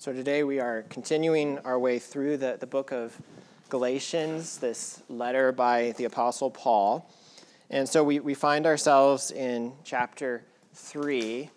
So 0.00 0.14
today 0.14 0.44
we 0.44 0.60
are 0.60 0.86
continuing 0.88 1.58
our 1.58 1.78
way 1.78 1.98
through 1.98 2.38
the, 2.38 2.56
the 2.58 2.66
book 2.66 2.90
of 2.90 3.14
Galatians, 3.68 4.56
this 4.56 5.02
letter 5.10 5.52
by 5.52 5.92
the 5.98 6.04
Apostle 6.04 6.50
Paul. 6.50 7.06
And 7.68 7.86
so 7.86 8.02
we, 8.02 8.18
we 8.18 8.32
find 8.32 8.64
ourselves 8.64 9.30
in 9.30 9.74
chapter 9.84 10.42
3. 10.72 11.50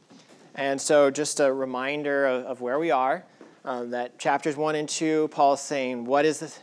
And 0.56 0.82
so 0.82 1.10
just 1.10 1.40
a 1.40 1.54
reminder 1.54 2.26
of, 2.26 2.46
of 2.46 2.60
where 2.60 2.80
we 2.80 2.92
are 2.92 3.24
um, 3.64 3.92
that 3.92 4.20
chapters 4.20 4.58
1 4.58 4.76
and 4.76 4.90
2, 4.90 5.30
Paul 5.30 5.54
is 5.54 5.62
saying, 5.62 6.04
what 6.04 6.26
is 6.26 6.40
the, 6.40 6.54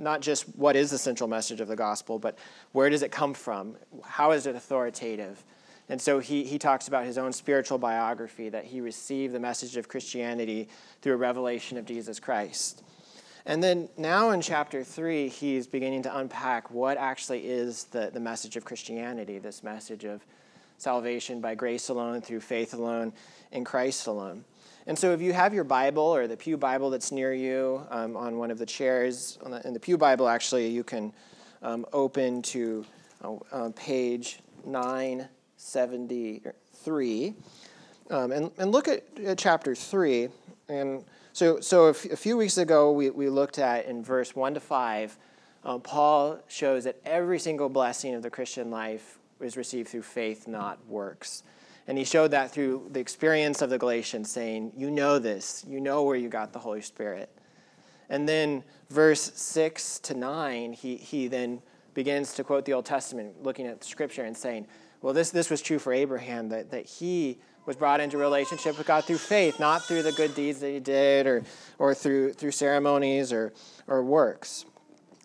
not 0.00 0.20
just 0.20 0.42
what 0.58 0.74
is 0.74 0.90
the 0.90 0.98
central 0.98 1.28
message 1.28 1.60
of 1.60 1.68
the 1.68 1.76
gospel, 1.76 2.18
but 2.18 2.36
where 2.72 2.90
does 2.90 3.02
it 3.02 3.12
come 3.12 3.32
from? 3.32 3.76
How 4.02 4.32
is 4.32 4.48
it 4.48 4.56
authoritative? 4.56 5.44
And 5.88 6.00
so 6.00 6.18
he, 6.18 6.44
he 6.44 6.58
talks 6.58 6.88
about 6.88 7.06
his 7.06 7.16
own 7.16 7.32
spiritual 7.32 7.78
biography 7.78 8.48
that 8.50 8.64
he 8.64 8.80
received 8.80 9.32
the 9.32 9.40
message 9.40 9.76
of 9.76 9.88
Christianity 9.88 10.68
through 11.00 11.14
a 11.14 11.16
revelation 11.16 11.78
of 11.78 11.86
Jesus 11.86 12.20
Christ. 12.20 12.82
And 13.46 13.62
then 13.62 13.88
now 13.96 14.30
in 14.30 14.42
chapter 14.42 14.84
three, 14.84 15.28
he's 15.28 15.66
beginning 15.66 16.02
to 16.02 16.18
unpack 16.18 16.70
what 16.70 16.98
actually 16.98 17.48
is 17.48 17.84
the, 17.84 18.10
the 18.12 18.20
message 18.20 18.56
of 18.56 18.64
Christianity, 18.66 19.38
this 19.38 19.62
message 19.62 20.04
of 20.04 20.22
salvation 20.76 21.40
by 21.40 21.54
grace 21.54 21.88
alone, 21.88 22.20
through 22.20 22.40
faith 22.40 22.74
alone, 22.74 23.12
in 23.50 23.64
Christ 23.64 24.06
alone. 24.06 24.44
And 24.86 24.98
so 24.98 25.12
if 25.12 25.20
you 25.22 25.32
have 25.32 25.54
your 25.54 25.64
Bible 25.64 26.02
or 26.02 26.26
the 26.26 26.36
Pew 26.36 26.58
Bible 26.58 26.90
that's 26.90 27.10
near 27.10 27.32
you 27.32 27.86
um, 27.90 28.16
on 28.16 28.36
one 28.36 28.50
of 28.50 28.58
the 28.58 28.66
chairs, 28.66 29.38
the, 29.44 29.66
in 29.66 29.72
the 29.72 29.80
Pew 29.80 29.96
Bible, 29.96 30.28
actually, 30.28 30.68
you 30.68 30.84
can 30.84 31.12
um, 31.62 31.86
open 31.92 32.42
to 32.42 32.84
uh, 33.22 33.34
uh, 33.50 33.70
page 33.74 34.40
9 34.66 35.28
73. 35.58 37.34
Um, 38.10 38.32
and, 38.32 38.50
and 38.56 38.72
look 38.72 38.88
at, 38.88 39.04
at, 39.24 39.36
chapter 39.36 39.74
3. 39.74 40.28
And 40.68 41.04
so, 41.32 41.60
so 41.60 41.86
a, 41.86 41.90
f- 41.90 42.06
a 42.06 42.16
few 42.16 42.36
weeks 42.36 42.56
ago, 42.56 42.90
we, 42.92 43.10
we 43.10 43.28
looked 43.28 43.58
at 43.58 43.84
in 43.86 44.02
verse 44.02 44.34
1 44.34 44.54
to 44.54 44.60
5, 44.60 45.18
um, 45.64 45.80
Paul 45.82 46.38
shows 46.48 46.84
that 46.84 46.96
every 47.04 47.38
single 47.38 47.68
blessing 47.68 48.14
of 48.14 48.22
the 48.22 48.30
Christian 48.30 48.70
life 48.70 49.18
is 49.40 49.56
received 49.56 49.88
through 49.88 50.02
faith, 50.02 50.48
not 50.48 50.78
works. 50.86 51.42
And 51.86 51.98
he 51.98 52.04
showed 52.04 52.30
that 52.30 52.50
through 52.50 52.88
the 52.92 53.00
experience 53.00 53.60
of 53.60 53.70
the 53.70 53.78
Galatians, 53.78 54.30
saying, 54.30 54.72
You 54.76 54.90
know 54.90 55.18
this, 55.18 55.64
you 55.68 55.80
know 55.80 56.04
where 56.04 56.16
you 56.16 56.28
got 56.28 56.52
the 56.52 56.58
Holy 56.58 56.82
Spirit. 56.82 57.30
And 58.08 58.28
then 58.28 58.62
verse 58.90 59.32
6 59.34 59.98
to 60.00 60.14
9, 60.14 60.72
he, 60.72 60.96
he 60.96 61.28
then 61.28 61.60
begins 61.94 62.34
to 62.34 62.44
quote 62.44 62.64
the 62.64 62.72
Old 62.72 62.86
Testament, 62.86 63.42
looking 63.42 63.66
at 63.66 63.82
Scripture 63.84 64.24
and 64.24 64.36
saying, 64.36 64.66
well, 65.00 65.14
this, 65.14 65.30
this 65.30 65.50
was 65.50 65.62
true 65.62 65.78
for 65.78 65.92
Abraham, 65.92 66.48
that, 66.48 66.70
that 66.70 66.86
he 66.86 67.38
was 67.66 67.76
brought 67.76 68.00
into 68.00 68.16
relationship 68.16 68.78
with 68.78 68.86
God 68.86 69.04
through 69.04 69.18
faith, 69.18 69.60
not 69.60 69.84
through 69.84 70.02
the 70.02 70.12
good 70.12 70.34
deeds 70.34 70.60
that 70.60 70.70
he 70.70 70.80
did 70.80 71.26
or, 71.26 71.44
or 71.78 71.94
through, 71.94 72.32
through 72.32 72.50
ceremonies 72.50 73.32
or, 73.32 73.52
or 73.86 74.02
works. 74.02 74.64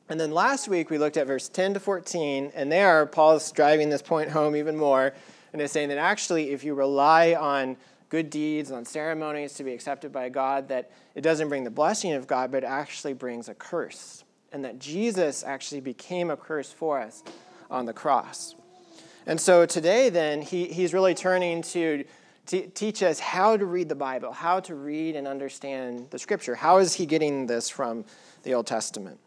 And 0.10 0.20
then 0.20 0.32
last 0.32 0.68
week 0.68 0.90
we 0.90 0.98
looked 0.98 1.18
at 1.18 1.26
verse 1.26 1.48
10 1.48 1.76
to 1.76 1.80
14, 1.80 2.52
and 2.54 2.72
there 2.72 3.06
Paul's 3.06 3.52
driving 3.52 3.90
this 3.90 4.02
point 4.02 4.30
home 4.30 4.56
even 4.56 4.78
more, 4.78 5.14
and 5.54 5.62
is 5.62 5.72
saying 5.72 5.90
that 5.90 5.98
actually, 5.98 6.52
if 6.52 6.64
you 6.64 6.74
rely 6.74 7.34
on 7.34 7.78
good 8.10 8.30
deeds, 8.30 8.72
on 8.72 8.86
ceremonies 8.86 9.54
to 9.54 9.64
be 9.64 9.74
accepted 9.74 10.12
by 10.12 10.30
God, 10.30 10.68
that 10.68 10.92
it 11.16 11.22
doesn't 11.22 11.50
bring 11.50 11.64
the 11.64 11.72
blessing 11.72 12.12
of 12.12 12.28
God, 12.28 12.52
but 12.52 12.64
it 12.64 12.68
actually 12.68 13.14
brings 13.14 13.50
a 13.50 13.54
curse. 13.54 14.24
And 14.52 14.64
that 14.66 14.78
Jesus 14.78 15.44
actually 15.44 15.82
became 15.82 16.30
a 16.30 16.38
curse 16.38 16.72
for 16.72 17.00
us 17.00 17.24
on 17.72 17.86
the 17.86 17.94
cross. 17.94 18.54
And 19.26 19.40
so 19.40 19.66
today, 19.66 20.10
then, 20.10 20.42
he, 20.42 20.66
he's 20.66 20.94
really 20.94 21.14
turning 21.14 21.62
to 21.62 22.04
t- 22.46 22.68
teach 22.74 23.02
us 23.04 23.20
how 23.20 23.56
to 23.56 23.66
read 23.66 23.90
the 23.90 23.96
Bible, 23.96 24.32
how 24.34 24.60
to 24.62 24.76
read 24.76 25.16
and 25.16 25.28
understand 25.28 26.08
the 26.10 26.20
Scripture. 26.20 26.56
How 26.56 26.78
is 26.78 26.94
he 26.94 27.06
getting 27.06 27.48
this 27.48 27.70
from 27.70 28.06
the 28.44 28.54
Old 28.54 28.68
Testament? 28.68 29.20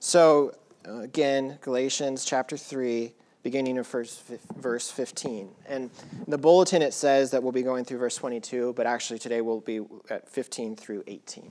So, 0.00 0.54
again, 0.84 1.58
Galatians 1.60 2.24
chapter 2.24 2.56
3, 2.56 3.12
beginning 3.42 3.78
of 3.78 3.86
first, 3.86 4.22
verse 4.56 4.90
15. 4.90 5.48
And 5.68 5.90
in 6.24 6.30
the 6.30 6.38
bulletin, 6.38 6.82
it 6.82 6.92
says 6.92 7.30
that 7.30 7.42
we'll 7.42 7.52
be 7.52 7.62
going 7.62 7.84
through 7.84 7.98
verse 7.98 8.16
22, 8.16 8.74
but 8.74 8.86
actually 8.86 9.18
today 9.18 9.40
we'll 9.40 9.60
be 9.60 9.80
at 10.10 10.28
15 10.28 10.76
through 10.76 11.04
18. 11.06 11.50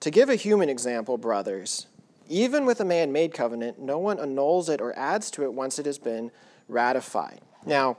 To 0.00 0.10
give 0.10 0.28
a 0.28 0.34
human 0.34 0.68
example, 0.68 1.16
brothers, 1.16 1.86
even 2.28 2.66
with 2.66 2.80
a 2.80 2.84
man 2.84 3.12
made 3.12 3.32
covenant, 3.32 3.78
no 3.78 3.98
one 3.98 4.18
annuls 4.18 4.68
it 4.68 4.80
or 4.80 4.96
adds 4.98 5.30
to 5.32 5.42
it 5.42 5.52
once 5.52 5.78
it 5.78 5.86
has 5.86 5.98
been 5.98 6.30
ratified. 6.68 7.40
Now, 7.66 7.96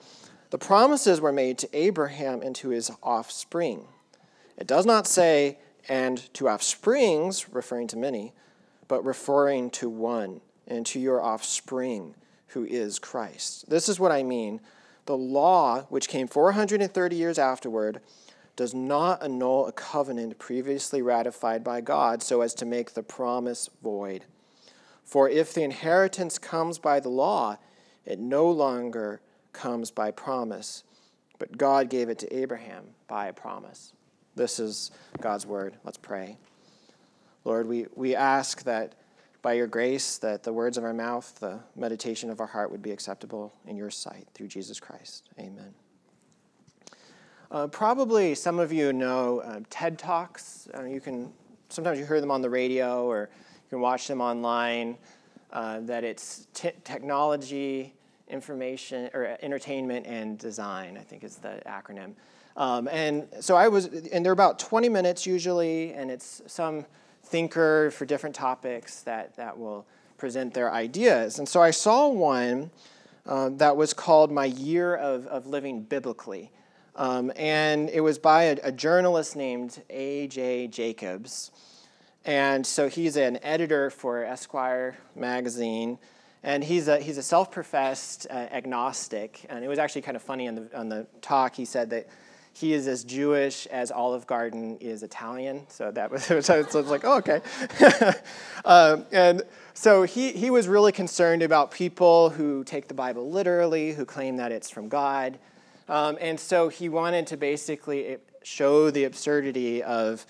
the 0.50 0.58
promises 0.58 1.19
were 1.19 1.31
made 1.31 1.58
to 1.59 1.69
Abraham 1.74 2.41
and 2.41 2.56
to 2.58 2.69
his 2.69 2.91
offspring. 3.03 3.88
It 4.58 4.68
does 4.68 4.85
not 4.85 5.08
say, 5.08 5.58
and 5.90 6.18
to 6.34 6.47
offsprings, 6.47 7.50
referring 7.50 7.88
to 7.88 7.97
many, 7.97 8.34
but 8.88 9.03
referring 9.03 9.69
to 9.72 9.90
one, 9.90 10.41
and 10.68 10.85
to 10.88 11.00
your 11.00 11.22
offspring, 11.22 12.16
who 12.47 12.64
is 12.66 13.00
Christ. 13.00 13.69
This 13.69 13.90
is 13.90 14.00
what 14.00 14.12
I 14.12 14.24
mean. 14.24 14.62
The 15.06 15.18
law, 15.18 15.81
which 15.90 16.08
came 16.08 16.28
430 16.28 17.16
years 17.16 17.38
afterward, 17.38 18.02
does 18.55 18.73
not 18.73 19.21
annul 19.21 19.67
a 19.67 19.71
covenant 19.71 20.39
previously 20.39 21.01
ratified 21.01 21.63
by 21.63 21.81
God 21.81 22.23
so 22.23 22.41
as 22.41 22.53
to 22.55 22.66
make 22.66 22.93
the 22.93 23.03
promise 23.03 23.69
void. 23.83 24.25
For 25.03 25.29
if 25.29 25.53
the 25.53 25.63
inheritance 25.63 26.38
comes 26.39 26.79
by 26.79 26.99
the 26.99 27.09
law, 27.09 27.57
it 28.05 28.19
no 28.19 28.49
longer 28.49 29.21
comes 29.53 29.91
by 29.91 30.11
promise, 30.11 30.83
but 31.38 31.57
God 31.57 31.89
gave 31.89 32.09
it 32.09 32.19
to 32.19 32.35
Abraham 32.35 32.85
by 33.07 33.27
a 33.27 33.33
promise. 33.33 33.93
This 34.35 34.59
is 34.59 34.91
God's 35.22 35.45
word. 35.45 35.75
Let's 35.83 35.97
pray. 35.97 36.37
Lord, 37.43 37.67
we, 37.67 37.85
we 37.95 38.16
ask 38.16 38.63
that 38.63 38.95
by 39.41 39.53
your 39.53 39.67
grace, 39.67 40.17
that 40.17 40.43
the 40.43 40.51
words 40.51 40.77
of 40.77 40.83
our 40.83 40.93
mouth, 40.93 41.35
the 41.39 41.59
meditation 41.75 42.31
of 42.31 42.39
our 42.39 42.47
heart 42.47 42.72
would 42.72 42.81
be 42.81 42.91
acceptable 42.91 43.53
in 43.67 43.77
your 43.77 43.91
sight 43.91 44.27
through 44.33 44.47
Jesus 44.47 44.79
Christ. 44.79 45.29
Amen. 45.39 45.75
Uh, 47.55 47.67
probably 47.67 48.35
some 48.35 48.59
of 48.59 48.73
you 48.73 48.91
know 48.91 49.39
uh, 49.39 49.61
TED 49.69 49.97
Talks. 49.97 50.67
Uh, 50.77 50.83
you 50.83 50.99
can 50.99 51.31
sometimes 51.69 51.97
you 51.97 52.05
hear 52.05 52.19
them 52.19 52.29
on 52.29 52.41
the 52.41 52.49
radio 52.49 53.05
or 53.05 53.29
you 53.31 53.69
can 53.69 53.79
watch 53.79 54.09
them 54.09 54.19
online. 54.19 54.97
Uh, 55.53 55.79
that 55.79 56.03
it's 56.03 56.47
t- 56.53 56.73
technology, 56.83 57.93
information, 58.27 59.09
or 59.13 59.38
entertainment 59.41 60.05
and 60.05 60.38
design. 60.38 60.97
I 60.97 61.03
think 61.03 61.23
is 61.23 61.38
the 61.38 61.61
acronym. 61.66 62.16
Um, 62.57 62.89
and 62.89 63.25
so 63.39 63.55
I 63.55 63.69
was, 63.69 63.85
and 63.85 64.25
they're 64.25 64.33
about 64.33 64.59
20 64.59 64.89
minutes 64.89 65.25
usually, 65.25 65.93
and 65.93 66.11
it's 66.11 66.41
some 66.47 66.85
thinker 67.23 67.89
for 67.91 68.05
different 68.05 68.35
topics 68.35 69.01
that 69.03 69.33
that 69.37 69.57
will 69.57 69.85
present 70.17 70.53
their 70.53 70.73
ideas. 70.73 71.39
And 71.39 71.47
so 71.47 71.61
I 71.61 71.72
saw 71.72 72.09
one 72.09 72.69
uh, 73.25 73.47
that 73.53 73.77
was 73.77 73.93
called 73.93 74.29
"My 74.29 74.43
Year 74.43 74.93
of, 74.93 75.25
of 75.27 75.47
Living 75.47 75.83
Biblically." 75.83 76.51
Um, 76.95 77.31
and 77.35 77.89
it 77.89 78.01
was 78.01 78.17
by 78.17 78.44
a, 78.44 78.57
a 78.63 78.72
journalist 78.72 79.35
named 79.35 79.81
A.J. 79.89 80.67
Jacobs. 80.67 81.51
And 82.23 82.66
so 82.66 82.88
he's 82.89 83.17
an 83.17 83.38
editor 83.44 83.89
for 83.89 84.23
Esquire 84.23 84.97
magazine. 85.16 86.00
And 86.41 86.63
he's 86.63 86.88
a, 86.88 87.00
he's 87.00 87.17
a 87.17 87.23
self 87.23 87.51
professed 87.51 88.28
uh, 88.29 88.34
agnostic. 88.34 89.45
And 89.50 89.63
it 89.63 89.67
was 89.67 89.79
actually 89.79 90.03
kind 90.03 90.16
of 90.16 90.23
funny 90.23 90.47
on 90.47 90.55
the, 90.55 90.78
on 90.78 90.89
the 90.89 91.07
talk. 91.22 91.55
He 91.55 91.66
said 91.66 91.89
that 91.89 92.07
he 92.53 92.72
is 92.72 92.88
as 92.88 93.03
Jewish 93.03 93.66
as 93.67 93.91
Olive 93.91 94.25
Garden 94.25 94.78
is 94.78 95.03
Italian. 95.03 95.66
So 95.67 95.91
that 95.91 96.09
was, 96.09 96.23
so 96.45 96.59
it 96.59 96.73
was 96.73 96.88
like, 96.88 97.03
oh, 97.03 97.17
okay. 97.17 97.41
um, 98.66 99.05
and 99.11 99.44
so 99.73 100.03
he, 100.03 100.31
he 100.31 100.50
was 100.50 100.69
really 100.69 100.94
concerned 100.94 101.44
about 101.44 101.72
people 101.72 102.29
who 102.29 102.63
take 102.63 102.88
the 102.88 102.94
Bible 102.94 103.29
literally, 103.29 103.91
who 103.91 104.05
claim 104.05 104.38
that 104.38 104.53
it's 104.53 104.69
from 104.69 104.88
God. 104.88 105.38
Um, 105.88 106.18
and 106.19 106.40
so 106.40 106.69
he 106.69 106.90
wanted 106.90 107.28
to 107.28 107.38
basically 107.38 108.18
show 108.44 108.90
the 108.91 109.03
absurdity 109.03 109.84
of 109.84 110.26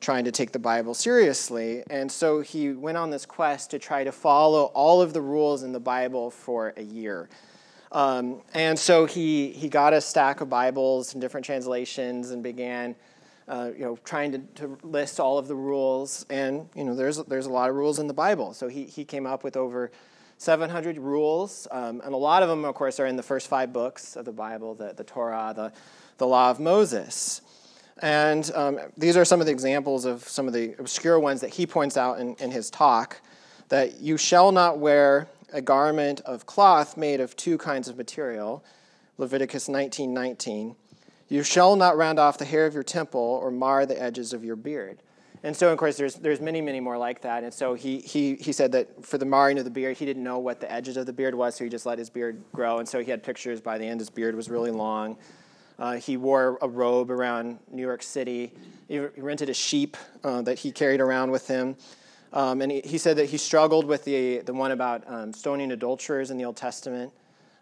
trying 0.00 0.24
to 0.24 0.32
take 0.32 0.52
the 0.52 0.58
Bible 0.58 0.94
seriously. 0.94 1.82
And 1.90 2.10
so 2.10 2.40
he 2.40 2.70
went 2.70 2.96
on 2.96 3.10
this 3.10 3.26
quest 3.26 3.70
to 3.70 3.78
try 3.78 4.04
to 4.04 4.12
follow 4.12 4.66
all 4.74 5.02
of 5.02 5.12
the 5.12 5.20
rules 5.20 5.62
in 5.62 5.72
the 5.72 5.80
Bible 5.80 6.30
for 6.30 6.72
a 6.76 6.82
year. 6.82 7.28
Um, 7.90 8.42
and 8.54 8.78
so 8.78 9.06
he, 9.06 9.50
he 9.50 9.68
got 9.68 9.92
a 9.92 10.00
stack 10.00 10.40
of 10.40 10.50
Bibles 10.50 11.14
and 11.14 11.20
different 11.20 11.46
translations 11.46 12.30
and 12.30 12.42
began 12.42 12.94
uh, 13.48 13.70
you 13.74 13.82
know, 13.82 13.98
trying 14.04 14.30
to, 14.30 14.38
to 14.56 14.78
list 14.82 15.18
all 15.18 15.38
of 15.38 15.48
the 15.48 15.54
rules. 15.56 16.26
And 16.28 16.68
you 16.74 16.84
know, 16.84 16.94
there's, 16.94 17.16
there's 17.24 17.46
a 17.46 17.50
lot 17.50 17.70
of 17.70 17.76
rules 17.76 17.98
in 17.98 18.06
the 18.06 18.14
Bible. 18.14 18.52
So 18.52 18.68
he, 18.68 18.84
he 18.84 19.04
came 19.04 19.26
up 19.26 19.42
with 19.42 19.56
over 19.56 19.90
700 20.38 20.98
rules, 20.98 21.66
um, 21.72 22.00
and 22.04 22.14
a 22.14 22.16
lot 22.16 22.44
of 22.44 22.48
them, 22.48 22.64
of 22.64 22.74
course, 22.74 23.00
are 23.00 23.06
in 23.06 23.16
the 23.16 23.22
first 23.22 23.48
five 23.48 23.72
books 23.72 24.14
of 24.16 24.24
the 24.24 24.32
Bible 24.32 24.74
the, 24.74 24.94
the 24.96 25.02
Torah, 25.04 25.52
the, 25.54 25.72
the 26.18 26.26
Law 26.26 26.50
of 26.50 26.60
Moses. 26.60 27.42
And 28.00 28.48
um, 28.54 28.78
these 28.96 29.16
are 29.16 29.24
some 29.24 29.40
of 29.40 29.46
the 29.46 29.52
examples 29.52 30.04
of 30.04 30.22
some 30.28 30.46
of 30.46 30.52
the 30.52 30.74
obscure 30.78 31.18
ones 31.18 31.40
that 31.40 31.50
he 31.50 31.66
points 31.66 31.96
out 31.96 32.20
in, 32.20 32.36
in 32.36 32.52
his 32.52 32.70
talk 32.70 33.20
that 33.68 34.00
you 34.00 34.16
shall 34.16 34.52
not 34.52 34.78
wear 34.78 35.28
a 35.52 35.60
garment 35.60 36.20
of 36.20 36.46
cloth 36.46 36.96
made 36.96 37.20
of 37.20 37.34
two 37.36 37.58
kinds 37.58 37.88
of 37.88 37.96
material, 37.96 38.64
Leviticus 39.18 39.68
19:19. 39.68 40.76
You 41.28 41.42
shall 41.42 41.74
not 41.74 41.96
round 41.96 42.18
off 42.20 42.38
the 42.38 42.44
hair 42.44 42.64
of 42.64 42.74
your 42.74 42.84
temple 42.84 43.20
or 43.20 43.50
mar 43.50 43.84
the 43.84 44.00
edges 44.00 44.32
of 44.32 44.44
your 44.44 44.56
beard. 44.56 45.02
And 45.42 45.56
so, 45.56 45.70
of 45.70 45.78
course, 45.78 45.96
there's, 45.96 46.16
there's 46.16 46.40
many, 46.40 46.60
many 46.60 46.80
more 46.80 46.98
like 46.98 47.22
that. 47.22 47.44
And 47.44 47.54
so 47.54 47.74
he, 47.74 47.98
he, 48.00 48.34
he 48.36 48.52
said 48.52 48.72
that 48.72 49.04
for 49.04 49.18
the 49.18 49.24
marring 49.24 49.58
of 49.58 49.64
the 49.64 49.70
beard, 49.70 49.96
he 49.96 50.04
didn't 50.04 50.24
know 50.24 50.38
what 50.38 50.60
the 50.60 50.70
edges 50.70 50.96
of 50.96 51.06
the 51.06 51.12
beard 51.12 51.34
was, 51.34 51.54
so 51.54 51.64
he 51.64 51.70
just 51.70 51.86
let 51.86 51.98
his 51.98 52.10
beard 52.10 52.42
grow. 52.52 52.78
And 52.78 52.88
so 52.88 53.00
he 53.00 53.10
had 53.10 53.22
pictures 53.22 53.60
by 53.60 53.78
the 53.78 53.84
end, 53.84 54.00
his 54.00 54.10
beard 54.10 54.34
was 54.34 54.50
really 54.50 54.70
long. 54.70 55.16
Uh, 55.78 55.94
he 55.94 56.16
wore 56.16 56.58
a 56.60 56.68
robe 56.68 57.10
around 57.10 57.58
New 57.70 57.82
York 57.82 58.02
City. 58.02 58.52
He 58.88 58.98
rented 58.98 59.48
a 59.48 59.54
sheep 59.54 59.96
uh, 60.24 60.42
that 60.42 60.58
he 60.58 60.72
carried 60.72 61.00
around 61.00 61.30
with 61.30 61.46
him. 61.46 61.76
Um, 62.32 62.60
and 62.60 62.72
he, 62.72 62.80
he, 62.80 62.98
said 62.98 63.16
that 63.16 63.26
he 63.26 63.38
struggled 63.38 63.86
with 63.86 64.04
the, 64.04 64.38
the 64.38 64.52
one 64.52 64.72
about 64.72 65.04
um, 65.06 65.32
stoning 65.32 65.70
adulterers 65.72 66.30
in 66.30 66.36
the 66.36 66.44
Old 66.44 66.56
Testament. 66.56 67.12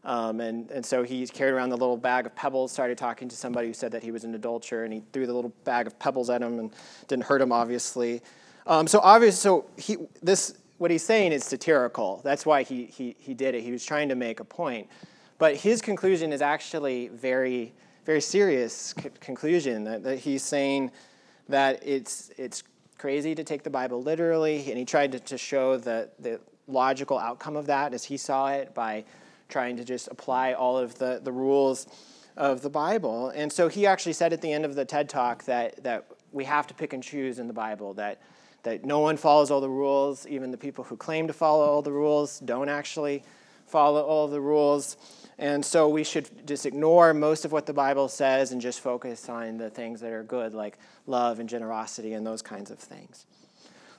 Um, 0.07 0.41
and, 0.41 0.71
and 0.71 0.87
so 0.87 1.03
he 1.03 1.27
carried 1.27 1.51
around 1.51 1.71
the 1.71 1.77
little 1.77 1.97
bag 1.97 2.27
of 2.27 2.35
pebbles, 2.37 2.71
started 2.71 2.97
talking 2.97 3.29
to 3.29 3.35
somebody 3.35 3.67
who 3.67 3.75
said 3.75 3.91
that 3.91 4.05
he 4.05 4.13
was 4.13 4.23
an 4.23 4.37
adulterer, 4.37 4.85
and 4.85 4.95
he 4.95 5.03
threw 5.13 5.27
the 5.27 5.33
little 5.33 5.53
bag 5.65 5.89
of 5.89 5.99
pebbles 5.99 6.31
at 6.31 6.43
him 6.43 6.61
and 6.61 6.71
didn't 7.09 7.25
hurt 7.25 7.43
him, 7.43 7.51
obviously. 7.51 8.23
Um, 8.69 8.87
so 8.87 9.01
obviously, 9.01 9.41
so 9.41 9.67
he, 9.77 9.97
this, 10.23 10.55
what 10.79 10.93
he's 10.93 11.05
saying 11.05 11.33
is 11.33 11.45
satirical. 11.45 12.21
That's 12.23 12.47
why 12.47 12.63
he, 12.63 12.85
he, 12.85 13.17
he 13.19 13.35
did 13.35 13.57
it. 13.57 13.63
He 13.63 13.73
was 13.73 13.85
trying 13.85 14.09
to 14.09 14.15
make 14.15 14.39
a 14.39 14.45
point. 14.45 14.87
But 15.39 15.57
his 15.57 15.83
conclusion 15.83 16.33
is 16.33 16.41
actually 16.41 17.09
very, 17.09 17.75
very 18.05 18.21
serious 18.21 18.95
c- 18.97 19.11
conclusion 19.19 19.83
that, 19.85 20.05
that 20.05 20.21
he's 20.21 20.45
saying 20.45 20.93
that 21.49 21.81
it's, 21.85 22.31
it's 22.39 22.63
crazy 22.97 23.35
to 23.35 23.43
take 23.43 23.65
the 23.65 23.71
Bible 23.71 24.05
literally, 24.05 24.69
and 24.69 24.79
he 24.79 24.85
tried 24.85 25.11
to, 25.13 25.19
to 25.19 25.37
show 25.37 25.77
the, 25.77 26.09
the 26.21 26.39
logical 26.69 27.19
outcome 27.19 27.57
of 27.57 27.67
that 27.67 27.93
as 27.93 28.05
he 28.05 28.17
saw 28.17 28.49
it 28.49 28.73
by 28.73 29.05
trying 29.49 29.77
to 29.77 29.85
just 29.85 30.09
apply 30.09 30.53
all 30.53 30.79
of 30.79 30.99
the, 30.99 31.21
the 31.23 31.33
rules 31.33 31.87
of 32.37 32.61
the 32.63 32.71
Bible. 32.71 33.31
And 33.31 33.53
so 33.53 33.69
he 33.69 33.87
actually 33.87 34.13
said 34.13 34.33
at 34.33 34.41
the 34.43 34.53
end 34.53 34.65
of 34.65 34.75
the 34.75 34.85
TED 34.85 35.09
Talk 35.09 35.45
that, 35.45 35.83
that 35.83 36.07
we 36.33 36.45
have 36.45 36.67
to 36.67 36.75
pick 36.75 36.93
and 36.93 37.03
choose 37.03 37.39
in 37.39 37.47
the 37.47 37.53
Bible, 37.55 37.95
that, 37.95 38.21
that 38.63 38.85
no 38.85 39.01
one 39.01 39.17
follows 39.17 39.51
all 39.51 39.61
the 39.61 39.69
rules. 39.69 40.27
Even 40.27 40.51
the 40.51 40.59
people 40.59 40.85
who 40.85 40.97
claim 40.97 41.27
to 41.27 41.33
follow 41.33 41.67
all 41.67 41.83
the 41.83 41.93
rules 41.93 42.41
don't 42.41 42.69
actually 42.69 43.23
follow 43.67 44.03
all 44.03 44.29
the 44.29 44.41
rules. 44.41 44.97
And 45.39 45.65
so 45.65 45.89
we 45.89 46.05
should 46.05 46.47
just 46.47 46.67
ignore 46.67 47.13
most 47.13 47.45
of 47.45 47.53
what 47.53 47.67
the 47.67 47.73
Bible 47.73 48.09
says 48.09 48.53
and 48.53 48.61
just 48.61 48.81
focus 48.81 49.29
on 49.29 49.59
the 49.59 49.71
things 49.71 50.01
that 50.01 50.13
are 50.13 50.23
good, 50.23 50.55
like 50.55 50.79
love 51.07 51.41
and 51.41 51.49
generosity 51.49 52.15
and 52.15 52.27
those 52.27 52.43
kinds 52.43 52.71
of 52.71 52.79
things. 52.79 53.27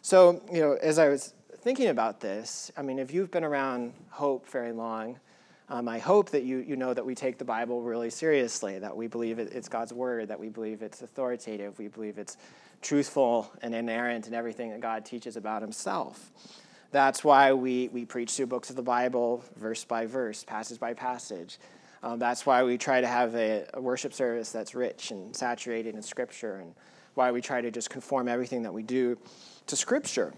So, 0.02 0.42
you 0.52 0.62
know, 0.62 0.74
as 0.74 1.00
I 1.00 1.10
was 1.10 1.34
thinking 1.58 1.88
about 1.90 2.22
this, 2.22 2.72
I 2.78 2.82
mean, 2.82 2.98
if 2.98 3.14
you've 3.14 3.30
been 3.30 3.44
around 3.44 3.94
Hope 4.10 4.48
very 4.48 4.72
long, 4.72 5.20
um, 5.70 5.90
I 5.90 6.00
hope 6.00 6.30
that 6.30 6.44
you, 6.44 6.60
you 6.60 6.76
know 6.78 6.94
that 6.94 7.06
we 7.06 7.14
take 7.14 7.38
the 7.38 7.46
Bible 7.46 7.82
really 7.82 8.10
seriously, 8.10 8.80
that 8.80 8.96
we 8.96 9.08
believe 9.08 9.38
it, 9.38 9.52
it's 9.54 9.68
God's 9.68 9.92
word, 9.92 10.30
that 10.30 10.40
we 10.40 10.48
believe 10.48 10.82
it's 10.82 11.02
authoritative, 11.02 11.78
we 11.78 11.90
believe 11.90 12.18
it's 12.18 12.38
truthful 12.82 13.52
and 13.62 13.76
inerrant 13.76 14.28
in 14.28 14.34
everything 14.34 14.72
that 14.72 14.80
God 14.80 15.06
teaches 15.06 15.36
about 15.36 15.62
himself. 15.62 16.32
That's 16.92 17.22
why 17.22 17.52
we, 17.52 17.90
we 17.90 18.06
preach 18.06 18.32
through 18.32 18.48
books 18.48 18.70
of 18.70 18.78
the 18.78 18.82
Bible, 18.82 19.44
verse 19.58 19.84
by 19.84 20.06
verse, 20.06 20.46
passage 20.46 20.80
by 20.80 20.94
passage. 20.94 21.58
Um, 22.02 22.18
that's 22.18 22.46
why 22.46 22.64
we 22.64 22.78
try 22.78 23.02
to 23.02 23.08
have 23.08 23.36
a, 23.36 23.68
a, 23.74 23.82
worship 23.82 24.14
service 24.14 24.52
that's 24.52 24.74
rich 24.74 25.12
and 25.12 25.36
saturated 25.36 25.96
in 25.96 26.02
Scripture, 26.02 26.58
and 26.58 26.74
why 27.16 27.32
we 27.32 27.42
try 27.42 27.60
to 27.60 27.72
just 27.72 27.90
conform 27.90 28.30
everything 28.30 28.62
that 28.64 28.74
we 28.74 28.84
do 28.84 29.18
to 29.66 29.76
Scripture. 29.76 30.34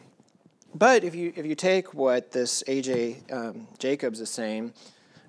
But 0.74 1.04
if 1.04 1.14
you, 1.14 1.34
if 1.36 1.46
you 1.46 1.56
take 1.56 1.94
what 1.94 2.32
this 2.32 2.64
A.J. 2.66 3.18
Um, 3.32 3.68
Jacobs 3.78 4.22
is 4.22 4.30
saying, 4.30 4.74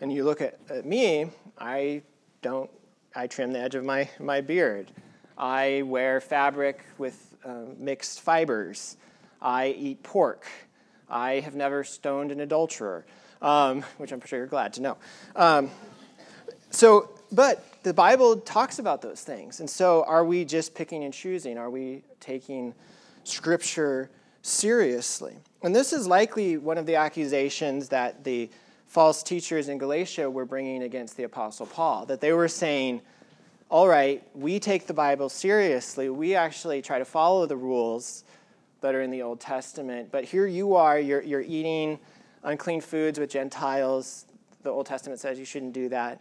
and 0.00 0.12
you 0.12 0.24
look 0.24 0.40
at, 0.40 0.58
at 0.70 0.86
me, 0.86 1.26
I 1.58 2.02
don't, 2.42 2.70
I 3.14 3.26
trim 3.26 3.52
the 3.52 3.60
edge 3.60 3.74
of 3.74 3.84
my, 3.84 4.08
my 4.18 4.40
beard. 4.40 4.90
I 5.36 5.82
wear 5.84 6.20
fabric 6.20 6.84
with 6.98 7.36
uh, 7.44 7.64
mixed 7.78 8.20
fibers. 8.20 8.96
I 9.40 9.68
eat 9.68 10.02
pork. 10.02 10.46
I 11.08 11.40
have 11.40 11.54
never 11.54 11.84
stoned 11.84 12.30
an 12.30 12.40
adulterer, 12.40 13.04
um, 13.42 13.82
which 13.98 14.12
I'm 14.12 14.20
sure 14.24 14.38
you're 14.38 14.46
glad 14.46 14.72
to 14.74 14.82
know. 14.82 14.96
Um, 15.36 15.70
so, 16.70 17.10
but 17.32 17.82
the 17.82 17.92
Bible 17.92 18.36
talks 18.36 18.78
about 18.78 19.02
those 19.02 19.22
things. 19.22 19.60
And 19.60 19.68
so, 19.68 20.04
are 20.04 20.24
we 20.24 20.44
just 20.44 20.74
picking 20.74 21.04
and 21.04 21.12
choosing? 21.12 21.58
Are 21.58 21.70
we 21.70 22.02
taking 22.20 22.74
Scripture 23.24 24.10
seriously? 24.42 25.36
And 25.62 25.74
this 25.74 25.92
is 25.92 26.06
likely 26.06 26.58
one 26.58 26.78
of 26.78 26.86
the 26.86 26.96
accusations 26.96 27.88
that 27.88 28.24
the 28.24 28.50
false 28.90 29.22
teachers 29.22 29.68
in 29.68 29.78
Galatia 29.78 30.28
were 30.28 30.44
bringing 30.44 30.82
against 30.82 31.16
the 31.16 31.22
Apostle 31.22 31.64
Paul. 31.64 32.06
That 32.06 32.20
they 32.20 32.32
were 32.32 32.48
saying, 32.48 33.02
all 33.68 33.86
right, 33.86 34.26
we 34.34 34.58
take 34.58 34.88
the 34.88 34.94
Bible 34.94 35.28
seriously. 35.28 36.10
We 36.10 36.34
actually 36.34 36.82
try 36.82 36.98
to 36.98 37.04
follow 37.04 37.46
the 37.46 37.56
rules 37.56 38.24
that 38.80 38.96
are 38.96 39.00
in 39.00 39.12
the 39.12 39.22
Old 39.22 39.38
Testament. 39.38 40.10
But 40.10 40.24
here 40.24 40.44
you 40.44 40.74
are, 40.74 40.98
you're, 40.98 41.22
you're 41.22 41.40
eating 41.40 42.00
unclean 42.42 42.80
foods 42.80 43.20
with 43.20 43.30
Gentiles. 43.30 44.26
The 44.64 44.70
Old 44.70 44.86
Testament 44.86 45.20
says 45.20 45.38
you 45.38 45.44
shouldn't 45.44 45.72
do 45.72 45.88
that. 45.90 46.20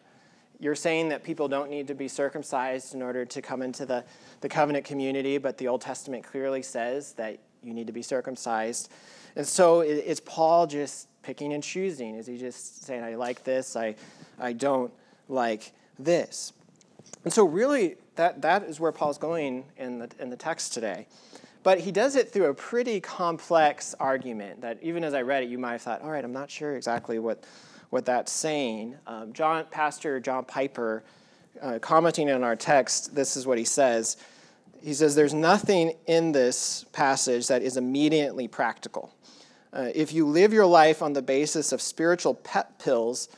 You're 0.60 0.76
saying 0.76 1.10
that 1.10 1.24
people 1.24 1.48
don't 1.48 1.72
need 1.72 1.88
to 1.88 1.96
be 1.96 2.08
circumcised 2.08 2.94
in 2.94 3.02
order 3.02 3.26
to 3.26 3.42
come 3.42 3.64
into 3.64 3.88
the, 3.88 4.06
the 4.42 4.50
covenant 4.50 4.86
community, 4.86 5.40
but 5.40 5.58
the 5.58 5.68
Old 5.70 5.82
Testament 5.82 6.24
clearly 6.24 6.62
says 6.62 7.14
that 7.14 7.40
you 7.64 7.74
need 7.74 7.88
to 7.88 7.94
be 7.94 8.04
circumcised. 8.04 8.92
And 9.36 9.48
so 9.48 9.82
is 9.82 10.20
Paul 10.20 10.68
just 10.68 11.09
picking 11.22 11.54
and 11.54 11.64
choosing? 11.64 12.16
Is 12.16 12.28
he 12.28 12.38
just 12.38 12.84
saying, 12.84 13.04
I 13.04 13.16
like 13.16 13.44
this, 13.44 13.76
I, 13.76 13.96
I 14.40 14.54
don't 14.54 14.92
like 15.28 15.72
this? 15.98 16.54
And 17.24 17.34
so, 17.34 17.46
really, 17.46 17.96
that, 18.16 18.42
that 18.42 18.64
is 18.64 18.80
where 18.80 18.92
Paul's 18.92 19.18
going 19.18 19.66
in 19.78 20.00
the, 20.00 20.10
in 20.20 20.30
the 20.30 20.38
text 20.38 20.74
today. 20.74 21.08
But 21.64 21.80
he 21.80 21.92
does 21.92 22.16
it 22.16 22.32
through 22.32 22.46
a 22.46 22.54
pretty 22.54 23.02
complex 23.02 23.94
argument 24.00 24.62
that 24.62 24.80
even 24.82 25.04
as 25.04 25.14
I 25.14 25.22
read 25.22 25.44
it, 25.44 25.50
you 25.50 25.58
might 25.58 25.74
have 25.74 25.82
thought, 25.82 26.02
all 26.02 26.12
right, 26.12 26.24
I'm 26.24 26.32
not 26.32 26.50
sure 26.50 26.76
exactly 26.76 27.20
what, 27.20 27.44
what 27.90 28.06
that's 28.06 28.32
saying. 28.32 28.96
Um, 29.08 29.34
John, 29.34 29.66
Pastor 29.70 30.20
John 30.20 30.46
Piper, 30.46 31.04
uh, 31.62 31.80
commenting 31.80 32.30
on 32.32 32.44
our 32.44 32.56
text, 32.56 33.14
this 33.14 33.36
is 33.36 33.46
what 33.46 33.58
he 33.58 33.66
says. 33.66 34.18
He 34.82 34.94
says, 34.94 35.16
There's 35.16 35.34
nothing 35.34 35.94
in 36.08 36.32
this 36.32 36.86
passage 36.94 37.48
that 37.48 37.62
is 37.62 37.76
immediately 37.76 38.48
practical. 38.48 39.14
Uh, 39.72 39.90
if 39.94 40.14
you 40.14 40.26
live 40.26 40.52
your 40.52 40.66
life 40.66 41.02
on 41.02 41.14
the 41.14 41.22
basis 41.22 41.72
of 41.72 41.82
spiritual 41.82 42.34
pet 42.34 42.80
pills 42.80 43.30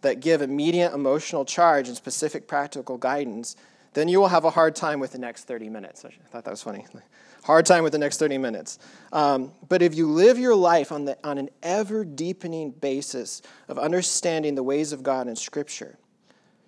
that 0.00 0.20
give 0.20 0.42
immediate 0.42 0.92
emotional 0.92 1.44
charge 1.44 1.88
and 1.88 1.96
specific 1.96 2.46
practical 2.46 2.96
guidance, 2.96 3.56
then 3.94 4.08
you 4.08 4.18
will 4.18 4.28
have 4.28 4.44
a 4.44 4.50
hard 4.50 4.74
time 4.74 5.00
with 5.00 5.12
the 5.12 5.18
next 5.18 5.44
30 5.44 5.68
minutes. 5.68 6.04
I 6.04 6.10
thought 6.30 6.44
that 6.44 6.50
was 6.50 6.62
funny. 6.62 6.86
Hard 7.44 7.66
time 7.66 7.82
with 7.84 7.92
the 7.92 7.98
next 7.98 8.16
30 8.16 8.38
minutes. 8.38 8.78
Um, 9.12 9.52
but 9.68 9.82
if 9.82 9.94
you 9.94 10.10
live 10.10 10.38
your 10.38 10.54
life 10.54 10.90
on, 10.90 11.04
the, 11.04 11.18
on 11.22 11.36
an 11.36 11.50
ever 11.62 12.02
deepening 12.02 12.70
basis 12.70 13.42
of 13.68 13.78
understanding 13.78 14.54
the 14.54 14.62
ways 14.62 14.92
of 14.94 15.02
God 15.02 15.28
in 15.28 15.36
Scripture, 15.36 15.98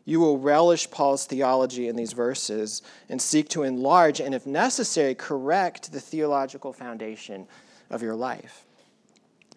you 0.04 0.20
will 0.20 0.36
relish 0.36 0.90
Paul's 0.90 1.24
theology 1.24 1.88
in 1.88 1.96
these 1.96 2.12
verses 2.12 2.82
and 3.08 3.22
seek 3.22 3.48
to 3.48 3.62
enlarge 3.62 4.20
and, 4.20 4.34
if 4.34 4.44
necessary, 4.44 5.14
correct 5.14 5.92
the 5.92 6.00
theological 6.00 6.74
foundation 6.74 7.48
of 7.88 8.02
your 8.02 8.14
life. 8.14 8.65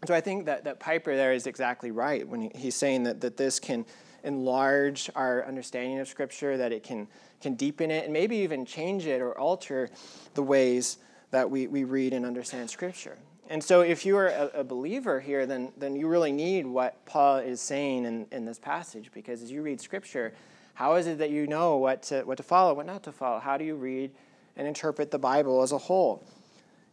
So 0.05 0.13
I 0.13 0.21
think 0.21 0.45
that, 0.45 0.63
that 0.63 0.79
Piper 0.79 1.15
there 1.15 1.33
is 1.33 1.45
exactly 1.45 1.91
right 1.91 2.27
when 2.27 2.51
he's 2.55 2.75
saying 2.75 3.03
that, 3.03 3.21
that 3.21 3.37
this 3.37 3.59
can 3.59 3.85
enlarge 4.23 5.09
our 5.15 5.45
understanding 5.45 5.99
of 5.99 6.07
Scripture, 6.07 6.57
that 6.57 6.71
it 6.71 6.83
can, 6.83 7.07
can 7.41 7.55
deepen 7.55 7.91
it, 7.91 8.05
and 8.05 8.13
maybe 8.13 8.37
even 8.37 8.65
change 8.65 9.05
it 9.05 9.21
or 9.21 9.37
alter 9.37 9.89
the 10.33 10.43
ways 10.43 10.97
that 11.31 11.49
we, 11.49 11.67
we 11.67 11.83
read 11.83 12.13
and 12.13 12.25
understand 12.25 12.69
Scripture. 12.69 13.17
And 13.49 13.63
so 13.63 13.81
if 13.81 14.05
you 14.05 14.15
are 14.17 14.27
a, 14.27 14.51
a 14.55 14.63
believer 14.63 15.19
here, 15.19 15.45
then, 15.45 15.71
then 15.77 15.95
you 15.95 16.07
really 16.07 16.31
need 16.31 16.65
what 16.65 17.03
Paul 17.05 17.37
is 17.37 17.61
saying 17.61 18.05
in, 18.05 18.27
in 18.31 18.45
this 18.45 18.59
passage, 18.59 19.11
because 19.13 19.41
as 19.41 19.51
you 19.51 19.61
read 19.61 19.81
Scripture, 19.81 20.33
how 20.75 20.95
is 20.95 21.07
it 21.07 21.17
that 21.17 21.29
you 21.29 21.47
know 21.47 21.77
what 21.77 22.03
to, 22.03 22.21
what 22.21 22.37
to 22.37 22.43
follow, 22.43 22.73
what 22.73 22.85
not 22.85 23.03
to 23.03 23.11
follow? 23.11 23.39
How 23.39 23.57
do 23.57 23.65
you 23.65 23.75
read 23.75 24.11
and 24.55 24.67
interpret 24.67 25.11
the 25.11 25.19
Bible 25.19 25.61
as 25.61 25.71
a 25.71 25.77
whole? 25.77 26.23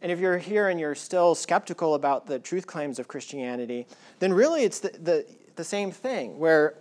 And 0.02 0.12
if 0.12 0.20
you're 0.20 0.38
here 0.38 0.68
and 0.68 0.78
you're 0.78 0.94
still 0.94 1.34
skeptical 1.34 1.94
about 1.94 2.26
the 2.26 2.38
truth 2.38 2.66
claims 2.66 2.98
of 2.98 3.08
Christianity, 3.08 3.86
then 4.18 4.32
really 4.32 4.64
it's 4.64 4.80
the, 4.80 4.90
the, 5.02 5.26
the 5.56 5.64
same 5.64 5.90
thing, 5.90 6.38
where 6.38 6.74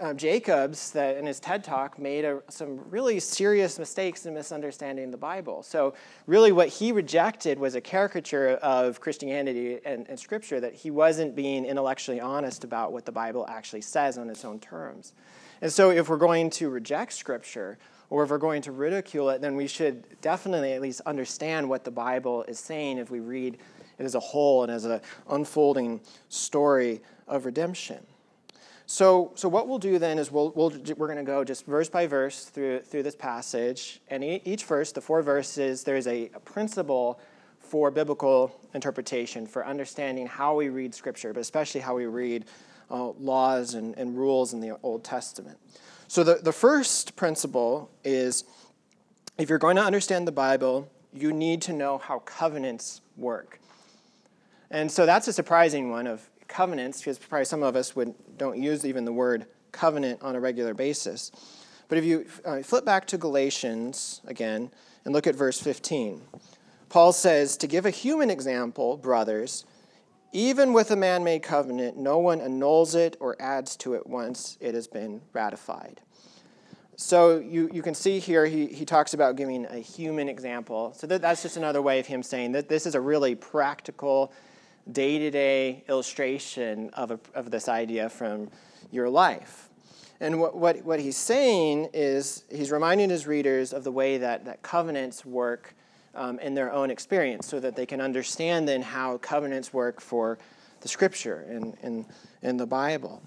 uh, 0.00 0.14
Jacobs, 0.14 0.92
that 0.92 1.16
in 1.16 1.26
his 1.26 1.40
TED 1.40 1.64
talk, 1.64 1.98
made 1.98 2.24
a, 2.24 2.40
some 2.48 2.80
really 2.90 3.18
serious 3.18 3.78
mistakes 3.78 4.24
in 4.24 4.34
misunderstanding 4.34 5.10
the 5.10 5.16
Bible. 5.16 5.62
So, 5.62 5.94
really, 6.26 6.52
what 6.52 6.68
he 6.68 6.92
rejected 6.92 7.58
was 7.58 7.74
a 7.74 7.80
caricature 7.80 8.50
of 8.62 9.00
Christianity 9.00 9.80
and, 9.84 10.08
and 10.08 10.18
Scripture, 10.18 10.60
that 10.60 10.74
he 10.74 10.90
wasn't 10.90 11.34
being 11.34 11.64
intellectually 11.64 12.20
honest 12.20 12.62
about 12.62 12.92
what 12.92 13.04
the 13.04 13.12
Bible 13.12 13.46
actually 13.48 13.80
says 13.80 14.16
on 14.16 14.30
its 14.30 14.44
own 14.44 14.60
terms. 14.60 15.12
And 15.60 15.72
so, 15.72 15.90
if 15.90 16.08
we're 16.08 16.18
going 16.18 16.50
to 16.50 16.70
reject 16.70 17.12
Scripture, 17.12 17.78
or 18.10 18.24
if 18.24 18.30
we're 18.30 18.38
going 18.38 18.60
to 18.62 18.72
ridicule 18.72 19.30
it, 19.30 19.40
then 19.40 19.56
we 19.56 19.66
should 19.66 20.04
definitely 20.20 20.72
at 20.72 20.82
least 20.82 21.00
understand 21.06 21.68
what 21.68 21.84
the 21.84 21.90
Bible 21.90 22.42
is 22.44 22.58
saying 22.58 22.98
if 22.98 23.10
we 23.10 23.20
read 23.20 23.56
it 23.98 24.04
as 24.04 24.16
a 24.16 24.20
whole 24.20 24.64
and 24.64 24.72
as 24.72 24.84
an 24.84 25.00
unfolding 25.30 26.00
story 26.28 27.00
of 27.28 27.46
redemption. 27.46 28.04
So, 28.86 29.30
so 29.36 29.48
what 29.48 29.68
we'll 29.68 29.78
do 29.78 30.00
then 30.00 30.18
is 30.18 30.32
we'll, 30.32 30.50
we'll, 30.56 30.70
we're 30.96 31.06
going 31.06 31.16
to 31.16 31.22
go 31.22 31.44
just 31.44 31.64
verse 31.64 31.88
by 31.88 32.08
verse 32.08 32.46
through, 32.46 32.80
through 32.80 33.04
this 33.04 33.14
passage. 33.14 34.00
And 34.08 34.24
each 34.24 34.64
verse, 34.64 34.90
the 34.90 35.00
four 35.00 35.22
verses, 35.22 35.84
there's 35.84 36.08
a, 36.08 36.28
a 36.34 36.40
principle 36.40 37.20
for 37.60 37.92
biblical 37.92 38.52
interpretation, 38.74 39.46
for 39.46 39.64
understanding 39.64 40.26
how 40.26 40.56
we 40.56 40.70
read 40.70 40.92
Scripture, 40.92 41.32
but 41.32 41.38
especially 41.38 41.80
how 41.80 41.94
we 41.94 42.06
read 42.06 42.46
uh, 42.90 43.10
laws 43.10 43.74
and, 43.74 43.96
and 43.96 44.18
rules 44.18 44.54
in 44.54 44.60
the 44.60 44.76
Old 44.82 45.04
Testament. 45.04 45.56
So 46.10 46.24
the, 46.24 46.40
the 46.42 46.52
first 46.52 47.14
principle 47.14 47.88
is 48.02 48.42
if 49.38 49.48
you're 49.48 49.60
going 49.60 49.76
to 49.76 49.84
understand 49.84 50.26
the 50.26 50.32
Bible, 50.32 50.90
you 51.12 51.32
need 51.32 51.62
to 51.62 51.72
know 51.72 51.98
how 51.98 52.18
covenants 52.18 53.00
work. 53.16 53.60
And 54.72 54.90
so 54.90 55.06
that's 55.06 55.28
a 55.28 55.32
surprising 55.32 55.88
one 55.88 56.08
of 56.08 56.28
covenants, 56.48 56.98
because 56.98 57.16
probably 57.16 57.44
some 57.44 57.62
of 57.62 57.76
us 57.76 57.94
would, 57.94 58.12
don't 58.36 58.60
use 58.60 58.84
even 58.84 59.04
the 59.04 59.12
word 59.12 59.46
covenant 59.70 60.20
on 60.20 60.34
a 60.34 60.40
regular 60.40 60.74
basis. 60.74 61.30
But 61.86 61.96
if 61.96 62.04
you 62.04 62.26
uh, 62.44 62.62
flip 62.62 62.84
back 62.84 63.06
to 63.06 63.16
Galatians 63.16 64.20
again 64.26 64.72
and 65.04 65.14
look 65.14 65.28
at 65.28 65.36
verse 65.36 65.60
15, 65.60 66.22
Paul 66.88 67.12
says, 67.12 67.56
To 67.58 67.68
give 67.68 67.86
a 67.86 67.90
human 67.90 68.30
example, 68.30 68.96
brothers, 68.96 69.64
even 70.32 70.72
with 70.72 70.90
a 70.90 70.96
man 70.96 71.24
made 71.24 71.42
covenant, 71.42 71.96
no 71.96 72.18
one 72.18 72.40
annuls 72.40 72.94
it 72.94 73.16
or 73.20 73.36
adds 73.40 73.76
to 73.76 73.94
it 73.94 74.06
once 74.06 74.56
it 74.60 74.74
has 74.74 74.86
been 74.86 75.20
ratified. 75.32 76.00
So 76.96 77.38
you, 77.38 77.70
you 77.72 77.82
can 77.82 77.94
see 77.94 78.18
here 78.18 78.44
he, 78.44 78.66
he 78.66 78.84
talks 78.84 79.14
about 79.14 79.36
giving 79.36 79.64
a 79.64 79.78
human 79.78 80.28
example. 80.28 80.92
So 80.94 81.06
that, 81.06 81.22
that's 81.22 81.42
just 81.42 81.56
another 81.56 81.80
way 81.80 81.98
of 81.98 82.06
him 82.06 82.22
saying 82.22 82.52
that 82.52 82.68
this 82.68 82.84
is 82.86 82.94
a 82.94 83.00
really 83.00 83.34
practical 83.34 84.32
day 84.92 85.18
to 85.18 85.30
day 85.30 85.82
illustration 85.88 86.90
of, 86.90 87.10
a, 87.10 87.20
of 87.34 87.50
this 87.50 87.68
idea 87.68 88.08
from 88.08 88.50
your 88.90 89.08
life. 89.08 89.70
And 90.20 90.38
what, 90.38 90.54
what, 90.54 90.84
what 90.84 91.00
he's 91.00 91.16
saying 91.16 91.88
is 91.94 92.44
he's 92.50 92.70
reminding 92.70 93.08
his 93.08 93.26
readers 93.26 93.72
of 93.72 93.82
the 93.82 93.92
way 93.92 94.18
that, 94.18 94.44
that 94.44 94.62
covenants 94.62 95.24
work 95.24 95.74
um, 96.14 96.38
in 96.40 96.54
their 96.54 96.72
own 96.72 96.90
experience 96.90 97.46
so 97.46 97.60
that 97.60 97.76
they 97.76 97.86
can 97.86 98.00
understand 98.00 98.68
then 98.68 98.82
how 98.82 99.18
covenants 99.18 99.72
work 99.72 100.00
for 100.00 100.38
the 100.80 100.88
scripture 100.88 101.46
in, 101.48 101.76
in, 101.82 102.06
in 102.42 102.56
the 102.56 102.66
Bible. 102.66 103.22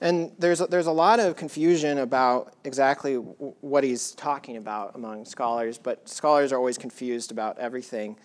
And 0.00 0.30
there's 0.38 0.60
a, 0.60 0.66
there's 0.66 0.86
a 0.86 0.92
lot 0.92 1.18
of 1.18 1.36
confusion 1.36 1.98
about 1.98 2.54
exactly 2.64 3.16
what 3.16 3.82
he's 3.82 4.12
talking 4.12 4.56
about 4.56 4.94
among 4.94 5.24
scholars, 5.24 5.78
but 5.78 6.08
scholars 6.08 6.52
are 6.52 6.56
always 6.56 6.78
confused 6.78 7.32
about 7.32 7.58
everything 7.58 8.16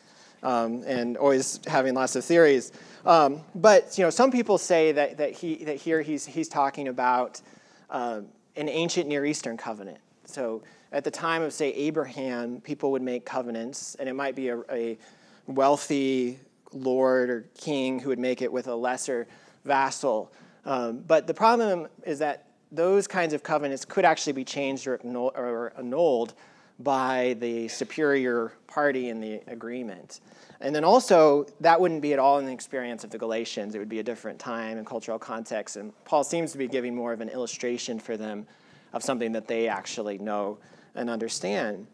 um, 0.44 0.84
and 0.86 1.18
always 1.18 1.60
having 1.66 1.96
lots 1.96 2.16
of 2.16 2.24
theories. 2.24 2.72
Um, 3.06 3.42
but 3.56 3.98
you 3.98 4.04
know, 4.04 4.12
some 4.12 4.30
people 4.30 4.58
say 4.58 4.92
that, 4.92 5.18
that, 5.18 5.32
he, 5.32 5.64
that 5.64 5.78
here 5.78 6.02
he's, 6.02 6.26
he's 6.26 6.48
talking 6.48 6.90
about 6.90 7.42
uh, 7.90 8.22
an 8.56 8.70
ancient 8.70 9.08
Near 9.08 9.26
Eastern 9.26 9.58
covenant. 9.58 10.00
So 10.26 10.62
at 10.94 11.04
the 11.04 11.12
time 11.12 11.42
of, 11.42 11.52
say, 11.52 11.74
Abraham, 11.74 12.62
people 12.62 12.92
would 12.92 13.02
make 13.02 13.26
covenants, 13.26 13.96
and 13.96 14.08
it 14.08 14.14
might 14.14 14.36
be 14.36 14.50
a, 14.50 14.60
a 14.72 14.98
wealthy 15.48 16.40
lord 16.72 17.30
or 17.30 17.46
king 17.58 18.00
who 18.00 18.10
would 18.10 18.20
make 18.20 18.42
it 18.42 18.52
with 18.52 18.68
a 18.68 18.76
lesser 18.76 19.28
vassal. 19.66 20.32
Um, 20.66 21.00
but 21.00 21.28
the 21.28 21.34
problem 21.34 21.88
is 22.06 22.20
that 22.20 22.46
those 22.72 23.08
kinds 23.08 23.34
of 23.34 23.44
covenants 23.44 23.86
could 23.86 24.06
actually 24.06 24.34
be 24.34 24.46
changed 24.46 24.88
or, 24.88 24.96
or 25.36 25.74
annulled 25.78 26.34
by 26.80 27.36
the 27.40 27.68
superior 27.68 28.54
party 28.68 29.10
in 29.10 29.20
the 29.20 29.42
agreement. 29.48 30.22
And 30.62 30.74
then 30.74 30.84
also, 30.84 31.46
that 31.60 31.80
wouldn't 31.80 32.02
be 32.02 32.14
at 32.14 32.20
all 32.20 32.40
in 32.40 32.46
the 32.46 32.52
experience 32.52 33.04
of 33.04 33.10
the 33.10 33.18
Galatians. 33.18 33.76
It 33.76 33.80
would 33.80 33.90
be 33.90 34.00
a 34.00 34.04
different 34.04 34.40
time 34.40 34.78
and 34.78 34.88
cultural 34.88 35.20
context. 35.20 35.76
And 35.76 35.92
Paul 36.06 36.24
seems 36.24 36.52
to 36.54 36.58
be 36.58 36.68
giving 36.68 36.96
more 36.96 37.14
of 37.14 37.22
an 37.22 37.30
illustration 37.30 38.00
for 38.00 38.16
them 38.16 38.48
of 38.94 39.04
something 39.04 39.32
that 39.34 39.48
they 39.48 39.68
actually 39.68 40.18
know 40.20 40.58
and 40.96 41.10
understand. 41.10 41.88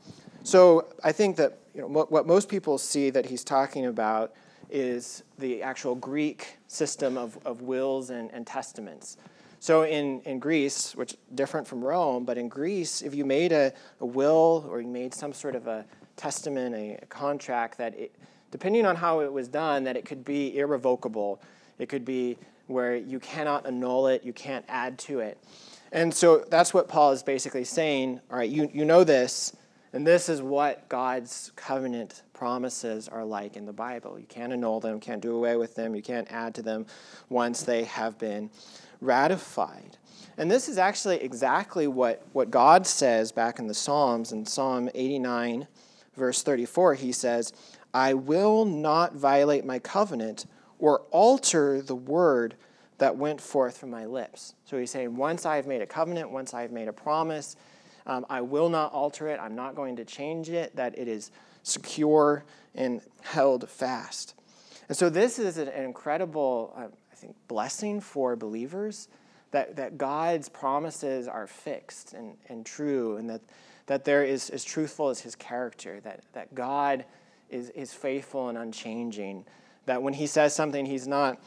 So 0.44 0.88
I 1.04 1.12
think 1.12 1.36
that 1.38 1.60
you 1.74 1.82
know, 1.82 1.88
what, 1.88 2.26
most 2.26 2.50
people 2.50 2.78
see 2.78 3.10
that 3.10 3.26
he's 3.26 3.44
talking 3.44 3.86
about 3.86 4.34
is 4.70 5.24
the 5.38 5.62
actual 5.64 5.96
Greek 5.96 6.58
system 6.68 7.18
of, 7.18 7.38
of 7.46 7.62
wills 7.62 8.10
and, 8.10 8.32
and 8.32 8.46
testaments. 8.46 9.18
So 9.60 9.84
in, 9.84 10.22
in 10.22 10.40
Greece, 10.40 10.96
which 10.96 11.18
different 11.36 11.68
from 11.68 11.84
Rome, 11.84 12.24
but 12.24 12.38
in 12.38 12.48
Greece, 12.48 13.02
if 13.02 13.14
you 13.14 13.26
made 13.26 13.52
a, 13.52 13.74
a 14.00 14.06
will 14.06 14.66
or 14.70 14.80
you 14.80 14.88
made 14.88 15.14
some 15.14 15.34
sort 15.34 15.56
of 15.56 15.68
a 15.68 15.86
testament, 16.16 16.76
a, 16.76 16.98
a 17.02 17.06
contract, 17.08 17.78
that 17.78 17.98
it, 17.98 18.16
depending 18.52 18.86
on 18.86 18.96
how 18.96 19.20
it 19.20 19.32
was 19.32 19.48
done, 19.48 19.84
that 19.84 19.98
it 19.98 20.06
could 20.06 20.24
be 20.24 20.58
irrevocable. 20.58 21.42
It 21.78 21.90
could 21.90 22.06
be 22.06 22.38
where 22.68 22.96
you 22.96 23.20
cannot 23.20 23.66
annul 23.66 24.08
it, 24.08 24.24
you 24.24 24.32
can't 24.32 24.64
add 24.70 24.98
to 25.00 25.20
it. 25.20 25.38
And 25.92 26.14
so 26.14 26.46
that's 26.50 26.74
what 26.74 26.88
Paul 26.88 27.12
is 27.12 27.24
basically 27.24 27.64
saying. 27.64 28.22
All 28.30 28.38
right, 28.38 28.50
you, 28.50 28.70
you 28.74 28.86
know 28.86 29.04
this, 29.04 29.56
and 29.92 30.06
this 30.06 30.30
is 30.30 30.42
what 30.42 30.88
God's 30.88 31.52
covenant 31.56 32.22
promises 32.34 33.08
are 33.08 33.26
like 33.26 33.58
in 33.58 33.66
the 33.66 33.74
Bible. 33.74 34.20
You 34.20 34.28
can't 34.28 34.54
annul 34.54 34.80
them, 34.80 35.00
can't 35.00 35.22
do 35.22 35.36
away 35.36 35.56
with 35.56 35.76
them, 35.76 35.96
you 35.96 36.02
can't 36.04 36.32
add 36.32 36.54
to 36.56 36.62
them 36.62 36.86
once 37.30 37.64
they 37.64 37.86
have 37.86 38.20
been 38.20 38.52
ratified. 39.02 39.98
And 40.38 40.50
this 40.50 40.70
is 40.70 40.78
actually 40.78 41.18
exactly 41.18 41.88
what, 41.88 42.26
what 42.34 42.52
God 42.52 42.86
says 42.86 43.32
back 43.32 43.60
in 43.60 43.68
the 43.68 43.74
Psalms. 43.74 44.32
In 44.32 44.46
Psalm 44.46 44.90
89, 44.94 45.68
verse 46.16 46.44
34, 46.44 46.96
he 46.96 47.12
says, 47.12 47.52
I 47.94 48.14
will 48.14 48.66
not 48.66 49.16
violate 49.16 49.66
my 49.66 49.80
covenant 49.80 50.46
or 50.78 51.02
alter 51.12 51.82
the 51.82 51.96
word 51.96 52.56
that 53.00 53.18
went 53.18 53.42
forth 53.42 53.78
from 53.78 53.90
my 53.90 54.06
lips. 54.06 54.54
So 54.66 54.78
he's 54.78 54.92
saying, 54.92 55.16
once 55.16 55.46
I 55.46 55.56
have 55.56 55.68
made 55.68 55.82
a 55.82 55.88
covenant, 55.88 56.32
once 56.32 56.54
I 56.54 56.62
have 56.62 56.72
made 56.72 56.88
a 56.88 56.94
promise, 56.94 57.56
um, 58.06 58.26
I 58.30 58.42
will 58.42 58.70
not 58.70 58.94
alter 58.94 59.28
it. 59.28 59.40
I'm 59.42 59.56
not 59.56 59.76
going 59.76 59.96
to 59.98 60.06
change 60.06 60.50
it, 60.50 60.76
that 60.76 60.98
it 60.98 61.08
is 61.08 61.32
secure 61.64 62.44
and 62.76 63.02
held 63.22 63.70
fast. 63.70 64.36
And 64.88 64.98
so 64.98 65.10
this 65.10 65.40
is 65.40 65.58
an 65.58 65.68
incredible 65.70 66.74
uh, 66.76 66.88
think, 67.16 67.36
blessing 67.48 68.02
for 68.02 68.36
believers 68.36 69.08
that, 69.52 69.76
that 69.76 69.98
God's 69.98 70.50
promises 70.50 71.28
are 71.28 71.48
fixed 71.48 72.14
and, 72.14 72.36
and 72.48 72.66
true, 72.66 73.18
and 73.18 73.30
that, 73.30 73.42
that 73.88 74.06
there 74.06 74.24
is 74.24 74.50
as 74.50 74.64
truthful 74.64 75.10
as 75.10 75.22
his 75.22 75.36
character, 75.36 76.00
that, 76.02 76.22
that 76.34 76.54
God 76.54 77.06
is, 77.50 77.70
is 77.72 77.94
faithful 77.94 78.50
and 78.50 78.58
unchanging, 78.58 79.46
that 79.86 80.02
when 80.02 80.14
he 80.14 80.28
says 80.28 80.56
something, 80.56 80.86
he's 80.86 81.08
not 81.08 81.42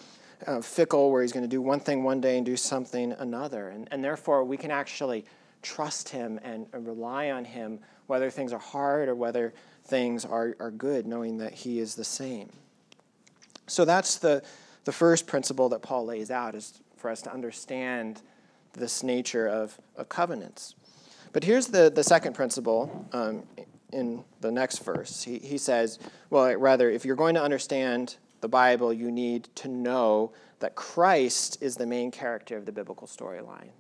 uh, 0.47 0.61
fickle, 0.61 1.11
where 1.11 1.23
he's 1.23 1.33
going 1.33 1.45
to 1.45 1.49
do 1.49 1.63
one 1.63 1.81
thing 1.81 2.05
one 2.05 2.21
day 2.21 2.37
and 2.37 2.47
do 2.47 2.57
something 2.57 3.13
another. 3.13 3.69
And, 3.69 3.89
and 3.91 4.03
therefore, 4.03 4.45
we 4.45 4.57
can 4.57 4.71
actually 4.71 5.25
trust 5.63 6.09
him 6.09 6.41
and, 6.43 6.67
and 6.73 6.87
rely 6.87 7.31
on 7.31 7.45
him, 7.45 7.79
whether 8.07 8.31
things 8.31 8.53
are 8.53 8.59
hard 8.59 9.09
or 9.09 9.15
whether 9.15 9.55
things 9.85 10.25
are, 10.25 10.57
are 10.61 10.71
good, 10.71 11.07
knowing 11.07 11.39
that 11.39 11.53
he 11.53 11.79
is 11.79 11.95
the 11.95 12.05
same. 12.05 12.51
So 13.67 13.85
that's 13.85 14.19
the, 14.19 14.43
the 14.85 14.93
first 14.93 15.27
principle 15.27 15.69
that 15.71 15.83
Paul 15.83 16.07
lays 16.07 16.31
out 16.31 16.55
is 16.55 16.81
for 16.97 17.11
us 17.11 17.23
to 17.23 17.33
understand 17.33 18.23
this 18.75 19.03
nature 19.03 19.47
of, 19.47 19.79
of 19.97 20.09
covenants. 20.09 20.75
But 21.33 21.45
here's 21.45 21.69
the, 21.69 21.91
the 21.95 22.05
second 22.05 22.35
principle 22.35 23.09
um, 23.13 23.45
in 23.93 24.25
the 24.41 24.51
next 24.51 24.79
verse. 24.79 25.23
He, 25.23 25.39
he 25.39 25.59
says, 25.59 25.99
well, 26.31 26.55
rather, 26.57 26.91
if 26.91 27.05
you're 27.05 27.17
going 27.17 27.35
to 27.35 27.43
understand 27.43 28.17
the 28.43 28.49
Bible, 28.49 28.93
you 28.93 29.11
need 29.11 29.49
to 29.55 29.69
know 29.69 30.33
that 30.59 30.75
Christ 30.75 31.59
is 31.63 31.77
the 31.77 31.87
main 31.87 32.11
character 32.11 32.57
of 32.57 32.67
the 32.67 32.73
biblical 32.73 33.07
storyline, 33.07 33.71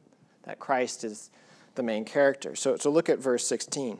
that 0.44 0.58
Christ 0.58 1.04
is 1.04 1.30
the 1.74 1.82
main 1.82 2.04
character. 2.04 2.56
So, 2.56 2.76
so 2.76 2.90
look 2.90 3.08
at 3.08 3.18
verse 3.18 3.46
16. 3.46 3.98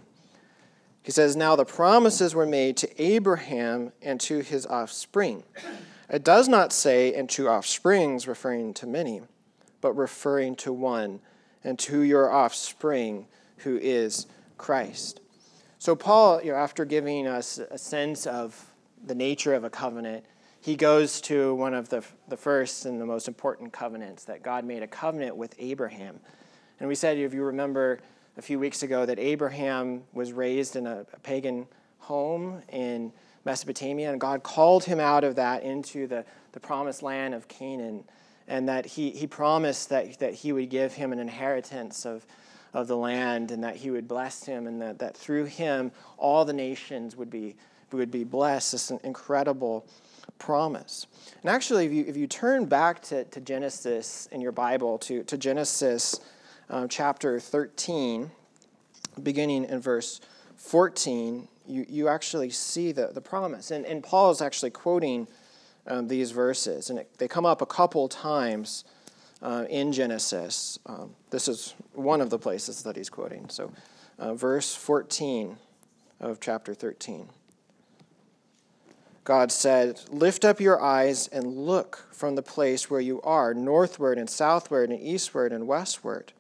He 1.02 1.10
says, 1.10 1.36
Now 1.36 1.56
the 1.56 1.64
promises 1.64 2.34
were 2.34 2.46
made 2.46 2.76
to 2.78 3.02
Abraham 3.02 3.92
and 4.00 4.20
to 4.22 4.40
his 4.40 4.66
offspring. 4.66 5.42
It 6.08 6.24
does 6.24 6.48
not 6.48 6.72
say, 6.72 7.14
and 7.14 7.28
to 7.30 7.48
offsprings, 7.48 8.28
referring 8.28 8.74
to 8.74 8.86
many, 8.86 9.22
but 9.80 9.94
referring 9.94 10.54
to 10.56 10.72
one, 10.72 11.20
and 11.64 11.78
to 11.80 12.02
your 12.02 12.30
offspring, 12.30 13.26
who 13.58 13.78
is 13.78 14.26
Christ. 14.58 15.20
So, 15.78 15.96
Paul, 15.96 16.42
you 16.42 16.52
know, 16.52 16.58
after 16.58 16.84
giving 16.84 17.26
us 17.26 17.58
a 17.58 17.78
sense 17.78 18.26
of 18.26 18.72
the 19.04 19.14
nature 19.14 19.54
of 19.54 19.64
a 19.64 19.70
covenant, 19.70 20.24
he 20.62 20.76
goes 20.76 21.20
to 21.22 21.54
one 21.56 21.74
of 21.74 21.88
the, 21.88 22.04
the 22.28 22.36
first 22.36 22.86
and 22.86 23.00
the 23.00 23.04
most 23.04 23.26
important 23.26 23.72
covenants 23.72 24.24
that 24.24 24.44
God 24.44 24.64
made 24.64 24.82
a 24.84 24.86
covenant 24.86 25.36
with 25.36 25.56
Abraham. 25.58 26.20
And 26.78 26.88
we 26.88 26.94
said, 26.94 27.18
if 27.18 27.34
you 27.34 27.42
remember 27.42 27.98
a 28.36 28.42
few 28.42 28.60
weeks 28.60 28.84
ago, 28.84 29.04
that 29.04 29.18
Abraham 29.18 30.04
was 30.12 30.32
raised 30.32 30.76
in 30.76 30.86
a, 30.86 31.04
a 31.12 31.18
pagan 31.20 31.66
home 31.98 32.62
in 32.70 33.12
Mesopotamia, 33.44 34.12
and 34.12 34.20
God 34.20 34.44
called 34.44 34.84
him 34.84 35.00
out 35.00 35.24
of 35.24 35.34
that 35.34 35.64
into 35.64 36.06
the, 36.06 36.24
the 36.52 36.60
promised 36.60 37.02
land 37.02 37.34
of 37.34 37.48
Canaan, 37.48 38.04
and 38.46 38.68
that 38.68 38.86
he, 38.86 39.10
he 39.10 39.26
promised 39.26 39.88
that, 39.88 40.18
that 40.20 40.32
he 40.32 40.52
would 40.52 40.70
give 40.70 40.94
him 40.94 41.12
an 41.12 41.18
inheritance 41.18 42.06
of, 42.06 42.24
of 42.72 42.86
the 42.86 42.96
land, 42.96 43.50
and 43.50 43.64
that 43.64 43.74
he 43.74 43.90
would 43.90 44.06
bless 44.06 44.44
him, 44.44 44.68
and 44.68 44.80
that, 44.80 45.00
that 45.00 45.16
through 45.16 45.46
him 45.46 45.90
all 46.18 46.44
the 46.44 46.52
nations 46.52 47.16
would 47.16 47.30
be, 47.30 47.56
would 47.90 48.12
be 48.12 48.22
blessed. 48.22 48.72
This 48.72 48.92
incredible 49.02 49.84
promise. 50.42 51.06
And 51.42 51.50
actually, 51.50 51.86
if 51.86 51.92
you, 51.92 52.04
if 52.08 52.16
you 52.16 52.26
turn 52.26 52.66
back 52.66 53.00
to, 53.02 53.24
to 53.24 53.40
Genesis 53.40 54.28
in 54.32 54.40
your 54.40 54.50
Bible, 54.50 54.98
to, 54.98 55.22
to 55.22 55.38
Genesis 55.38 56.20
um, 56.68 56.88
chapter 56.88 57.38
13, 57.38 58.28
beginning 59.22 59.64
in 59.64 59.80
verse 59.80 60.20
14, 60.56 61.46
you, 61.68 61.86
you 61.88 62.08
actually 62.08 62.50
see 62.50 62.90
the, 62.90 63.10
the 63.14 63.20
promise. 63.20 63.70
And, 63.70 63.86
and 63.86 64.02
Paul 64.02 64.32
is 64.32 64.42
actually 64.42 64.70
quoting 64.70 65.28
um, 65.86 66.08
these 66.08 66.32
verses, 66.32 66.90
and 66.90 66.98
it, 66.98 67.18
they 67.18 67.28
come 67.28 67.46
up 67.46 67.62
a 67.62 67.66
couple 67.66 68.08
times 68.08 68.84
uh, 69.42 69.64
in 69.70 69.92
Genesis. 69.92 70.80
Um, 70.86 71.14
this 71.30 71.46
is 71.46 71.74
one 71.92 72.20
of 72.20 72.30
the 72.30 72.38
places 72.38 72.82
that 72.82 72.96
he's 72.96 73.10
quoting. 73.10 73.48
So, 73.48 73.72
uh, 74.18 74.34
verse 74.34 74.74
14 74.74 75.56
of 76.20 76.40
chapter 76.40 76.74
13. 76.74 77.28
God 79.24 79.52
said, 79.52 80.00
Lift 80.10 80.44
up 80.44 80.60
your 80.60 80.80
eyes 80.80 81.28
and 81.28 81.58
look 81.58 82.08
from 82.10 82.34
the 82.34 82.42
place 82.42 82.90
where 82.90 83.00
you 83.00 83.20
are, 83.22 83.54
northward 83.54 84.18
and 84.18 84.28
southward 84.28 84.90
and 84.90 85.00
eastward 85.00 85.52
and 85.52 85.66
westward. 85.66 86.32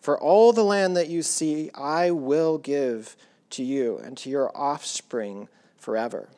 For 0.00 0.18
all 0.18 0.52
the 0.52 0.64
land 0.64 0.96
that 0.96 1.08
you 1.08 1.22
see, 1.22 1.70
I 1.74 2.10
will 2.10 2.58
give 2.58 3.16
to 3.50 3.62
you 3.62 3.98
and 3.98 4.16
to 4.18 4.30
your 4.30 4.54
offspring 4.56 5.48
forever. 5.76 6.28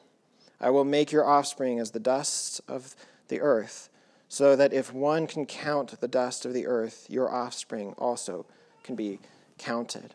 I 0.61 0.71
will 0.71 0.85
make 0.85 1.11
your 1.11 1.25
offspring 1.25 1.81
as 1.81 1.91
the 1.91 2.01
dust 2.01 2.61
of 2.69 2.95
the 3.29 3.41
earth, 3.41 3.89
so 4.29 4.55
that 4.57 4.73
if 4.73 4.93
one 4.93 5.27
can 5.27 5.47
count 5.47 6.01
the 6.01 6.09
dust 6.09 6.45
of 6.45 6.55
the 6.55 6.67
earth, 6.67 7.07
your 7.09 7.31
offspring 7.31 7.95
also 7.99 8.47
can 8.85 8.95
be 8.95 9.19
counted. 9.59 10.15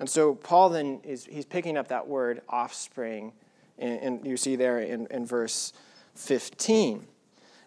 And 0.00 0.10
so 0.10 0.34
Paul 0.34 0.70
then 0.70 1.00
is 1.04 1.26
he's 1.26 1.44
picking 1.44 1.76
up 1.76 1.88
that 1.88 2.08
word 2.08 2.42
offspring 2.48 3.32
and, 3.78 4.24
you 4.26 4.36
see 4.36 4.56
there 4.56 4.80
in, 4.80 5.06
in 5.10 5.26
verse 5.26 5.72
15. 6.14 7.06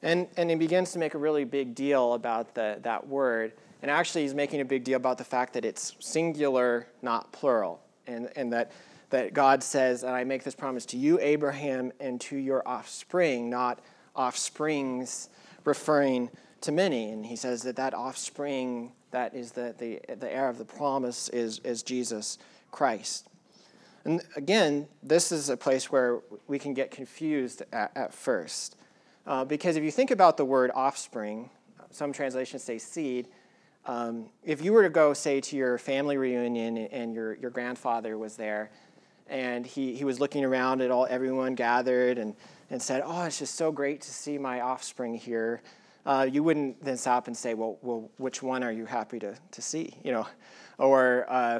And, 0.02 0.28
and 0.38 0.50
he 0.50 0.56
begins 0.56 0.92
to 0.92 1.00
make 1.00 1.14
a 1.14 1.18
really 1.18 1.46
big 1.46 1.74
deal 1.74 2.14
about 2.14 2.54
the, 2.54 2.78
that 2.84 3.08
word. 3.08 3.54
And 3.82 3.90
actually, 3.90 4.22
he's 4.24 4.34
making 4.34 4.62
a 4.62 4.66
big 4.66 4.84
deal 4.84 4.98
about 4.98 5.18
the 5.18 5.24
fact 5.24 5.54
that 5.54 5.66
it's 5.66 5.96
singular, 6.00 6.88
not 7.02 7.32
plural. 7.32 7.82
And, 8.08 8.30
and 8.36 8.54
that, 8.54 8.72
that 9.10 9.34
God 9.34 9.64
says, 9.64 10.04
and 10.04 10.16
I 10.16 10.24
make 10.24 10.44
this 10.44 10.56
promise 10.56 10.86
to 10.88 10.98
you, 10.98 11.20
Abraham, 11.20 11.92
and 12.00 12.22
to 12.22 12.38
your 12.38 12.68
offspring, 12.68 13.50
not 13.50 13.80
offsprings, 14.16 15.30
referring 15.66 16.30
to 16.62 16.72
many. 16.72 17.12
And 17.12 17.26
he 17.26 17.36
says 17.36 17.64
that 17.64 17.76
that 17.76 17.94
offspring, 17.94 18.92
that 19.12 19.36
is 19.36 19.52
the, 19.52 19.76
the, 19.78 20.00
the 20.16 20.32
heir 20.32 20.50
of 20.50 20.58
the 20.58 20.66
promise, 20.66 21.30
is, 21.30 21.60
is 21.60 21.84
Jesus 21.84 22.38
Christ. 22.72 23.28
And 24.06 24.22
again, 24.36 24.88
this 25.02 25.32
is 25.32 25.50
a 25.50 25.58
place 25.58 25.92
where 25.92 26.22
we 26.48 26.60
can 26.60 26.74
get 26.74 26.92
confused 26.92 27.64
at, 27.74 27.92
at 27.96 28.14
first. 28.14 28.78
Uh, 29.26 29.44
because 29.44 29.76
if 29.76 29.84
you 29.84 29.92
think 29.92 30.12
about 30.12 30.38
the 30.38 30.46
word 30.46 30.72
offspring, 30.76 31.50
some 31.90 32.14
translations 32.14 32.64
say 32.64 32.78
seed. 32.78 33.28
Um, 33.86 34.30
if 34.44 34.64
you 34.64 34.74
were 34.74 34.84
to 34.84 34.90
go, 34.90 35.14
say, 35.14 35.42
to 35.42 35.56
your 35.56 35.78
family 35.80 36.18
reunion 36.18 36.78
and 36.78 37.14
your, 37.14 37.36
your 37.36 37.50
grandfather 37.50 38.18
was 38.18 38.36
there, 38.36 38.70
and 39.28 39.66
he, 39.66 39.96
he 39.96 40.04
was 40.04 40.20
looking 40.20 40.46
around 40.46 40.82
at 40.82 40.92
all 40.92 41.08
everyone 41.10 41.56
gathered 41.56 42.20
and, 42.20 42.36
and 42.70 42.80
said, 42.80 43.02
Oh, 43.04 43.24
it's 43.24 43.40
just 43.40 43.56
so 43.56 43.72
great 43.72 44.02
to 44.02 44.12
see 44.12 44.38
my 44.38 44.62
offspring 44.62 45.16
here. 45.16 45.62
Uh, 46.06 46.28
you 46.32 46.44
wouldn't 46.44 46.84
then 46.84 46.98
stop 46.98 47.26
and 47.26 47.36
say, 47.36 47.56
Well, 47.56 47.80
well 47.82 48.12
which 48.18 48.44
one 48.44 48.64
are 48.64 48.72
you 48.72 48.86
happy 48.86 49.18
to, 49.20 49.36
to 49.52 49.62
see? 49.64 49.96
You 50.04 50.12
know, 50.12 50.28
or 50.78 51.26
uh, 51.28 51.60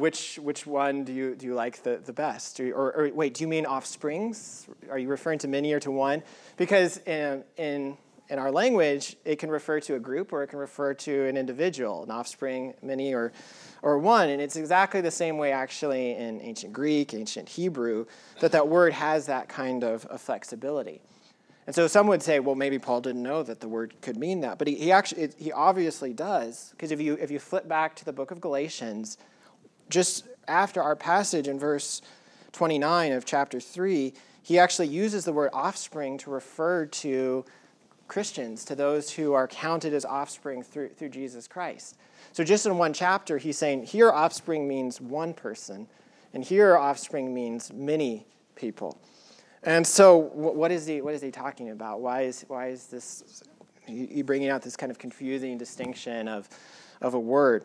which, 0.00 0.38
which 0.42 0.66
one 0.66 1.04
do 1.04 1.12
you, 1.12 1.34
do 1.34 1.46
you 1.46 1.54
like 1.54 1.82
the, 1.82 2.00
the 2.04 2.12
best? 2.12 2.58
Or, 2.58 2.72
or, 2.74 2.92
or, 2.96 3.10
wait, 3.12 3.34
do 3.34 3.44
you 3.44 3.48
mean 3.48 3.66
offsprings? 3.66 4.66
Are 4.90 4.98
you 4.98 5.08
referring 5.08 5.38
to 5.40 5.48
many 5.48 5.72
or 5.72 5.80
to 5.80 5.90
one? 5.90 6.22
Because 6.56 6.98
in, 6.98 7.44
in, 7.56 7.96
in 8.28 8.38
our 8.38 8.50
language, 8.50 9.16
it 9.24 9.36
can 9.38 9.50
refer 9.50 9.80
to 9.80 9.96
a 9.96 9.98
group 9.98 10.32
or 10.32 10.42
it 10.42 10.48
can 10.48 10.58
refer 10.58 10.94
to 10.94 11.26
an 11.26 11.36
individual, 11.36 12.02
an 12.04 12.10
offspring, 12.10 12.74
many, 12.82 13.12
or, 13.12 13.32
or 13.82 13.98
one. 13.98 14.28
And 14.28 14.40
it's 14.40 14.56
exactly 14.56 15.00
the 15.00 15.10
same 15.10 15.36
way, 15.36 15.52
actually, 15.52 16.16
in 16.16 16.40
ancient 16.40 16.72
Greek, 16.72 17.12
ancient 17.12 17.48
Hebrew, 17.48 18.06
that 18.40 18.52
that 18.52 18.68
word 18.68 18.92
has 18.92 19.26
that 19.26 19.48
kind 19.48 19.84
of, 19.84 20.06
of 20.06 20.20
flexibility. 20.20 21.02
And 21.66 21.74
so 21.74 21.86
some 21.86 22.06
would 22.06 22.22
say, 22.22 22.40
well, 22.40 22.54
maybe 22.56 22.78
Paul 22.78 23.00
didn't 23.00 23.22
know 23.22 23.42
that 23.42 23.60
the 23.60 23.68
word 23.68 23.94
could 24.00 24.16
mean 24.16 24.40
that, 24.40 24.58
but 24.58 24.66
he, 24.66 24.74
he 24.74 24.90
actually 24.90 25.30
he 25.38 25.52
obviously 25.52 26.12
does, 26.12 26.70
because 26.70 26.90
if 26.90 27.00
you 27.00 27.14
if 27.20 27.30
you 27.30 27.38
flip 27.38 27.68
back 27.68 27.94
to 27.96 28.04
the 28.04 28.12
book 28.12 28.32
of 28.32 28.40
Galatians, 28.40 29.18
just 29.90 30.24
after 30.48 30.82
our 30.82 30.96
passage 30.96 31.48
in 31.48 31.58
verse 31.58 32.00
29 32.52 33.12
of 33.12 33.24
chapter 33.24 33.60
3, 33.60 34.12
he 34.42 34.58
actually 34.58 34.88
uses 34.88 35.24
the 35.24 35.32
word 35.32 35.50
offspring 35.52 36.18
to 36.18 36.30
refer 36.30 36.86
to 36.86 37.44
Christians, 38.08 38.64
to 38.64 38.74
those 38.74 39.10
who 39.10 39.34
are 39.34 39.46
counted 39.46 39.94
as 39.94 40.04
offspring 40.04 40.62
through, 40.62 40.88
through 40.88 41.10
Jesus 41.10 41.46
Christ. 41.46 41.96
So, 42.32 42.42
just 42.42 42.66
in 42.66 42.76
one 42.76 42.92
chapter, 42.92 43.38
he's 43.38 43.58
saying 43.58 43.84
here 43.84 44.10
offspring 44.10 44.66
means 44.66 45.00
one 45.00 45.34
person, 45.34 45.86
and 46.34 46.42
here 46.42 46.76
offspring 46.76 47.32
means 47.32 47.72
many 47.72 48.26
people. 48.56 48.98
And 49.62 49.86
so, 49.86 50.16
what 50.16 50.72
is 50.72 50.86
he, 50.86 51.02
what 51.02 51.14
is 51.14 51.22
he 51.22 51.30
talking 51.30 51.70
about? 51.70 52.00
Why 52.00 52.22
is, 52.22 52.44
why 52.48 52.68
is 52.68 52.86
this, 52.86 53.42
he 53.86 54.22
bringing 54.22 54.48
out 54.48 54.62
this 54.62 54.76
kind 54.76 54.90
of 54.90 54.98
confusing 54.98 55.58
distinction 55.58 56.26
of, 56.28 56.48
of 57.00 57.14
a 57.14 57.20
word? 57.20 57.64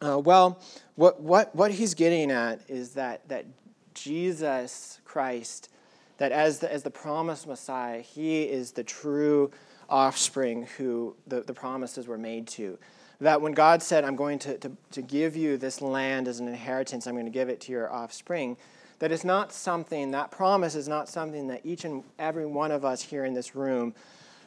Uh, 0.00 0.18
well, 0.18 0.60
what, 0.94 1.20
what, 1.20 1.54
what 1.54 1.70
he's 1.70 1.94
getting 1.94 2.30
at 2.30 2.60
is 2.68 2.94
that, 2.94 3.26
that 3.28 3.46
Jesus 3.94 5.00
Christ, 5.04 5.70
that 6.18 6.32
as 6.32 6.58
the, 6.58 6.70
as 6.70 6.82
the 6.82 6.90
promised 6.90 7.46
Messiah, 7.46 8.00
he 8.00 8.42
is 8.42 8.72
the 8.72 8.84
true 8.84 9.50
offspring 9.88 10.66
who 10.76 11.16
the, 11.26 11.40
the 11.42 11.54
promises 11.54 12.06
were 12.06 12.18
made 12.18 12.46
to. 12.48 12.78
That 13.20 13.40
when 13.40 13.52
God 13.52 13.82
said, 13.82 14.04
I'm 14.04 14.16
going 14.16 14.38
to, 14.40 14.58
to, 14.58 14.72
to 14.92 15.02
give 15.02 15.36
you 15.36 15.56
this 15.56 15.80
land 15.80 16.28
as 16.28 16.40
an 16.40 16.48
inheritance, 16.48 17.06
I'm 17.06 17.14
going 17.14 17.24
to 17.24 17.30
give 17.30 17.48
it 17.48 17.60
to 17.62 17.72
your 17.72 17.90
offspring, 17.90 18.58
that 18.98 19.12
is 19.12 19.24
not 19.24 19.52
something, 19.52 20.10
that 20.10 20.30
promise 20.30 20.74
is 20.74 20.88
not 20.88 21.08
something 21.08 21.48
that 21.48 21.60
each 21.64 21.84
and 21.84 22.02
every 22.18 22.46
one 22.46 22.70
of 22.70 22.84
us 22.84 23.02
here 23.02 23.24
in 23.24 23.32
this 23.32 23.54
room 23.54 23.94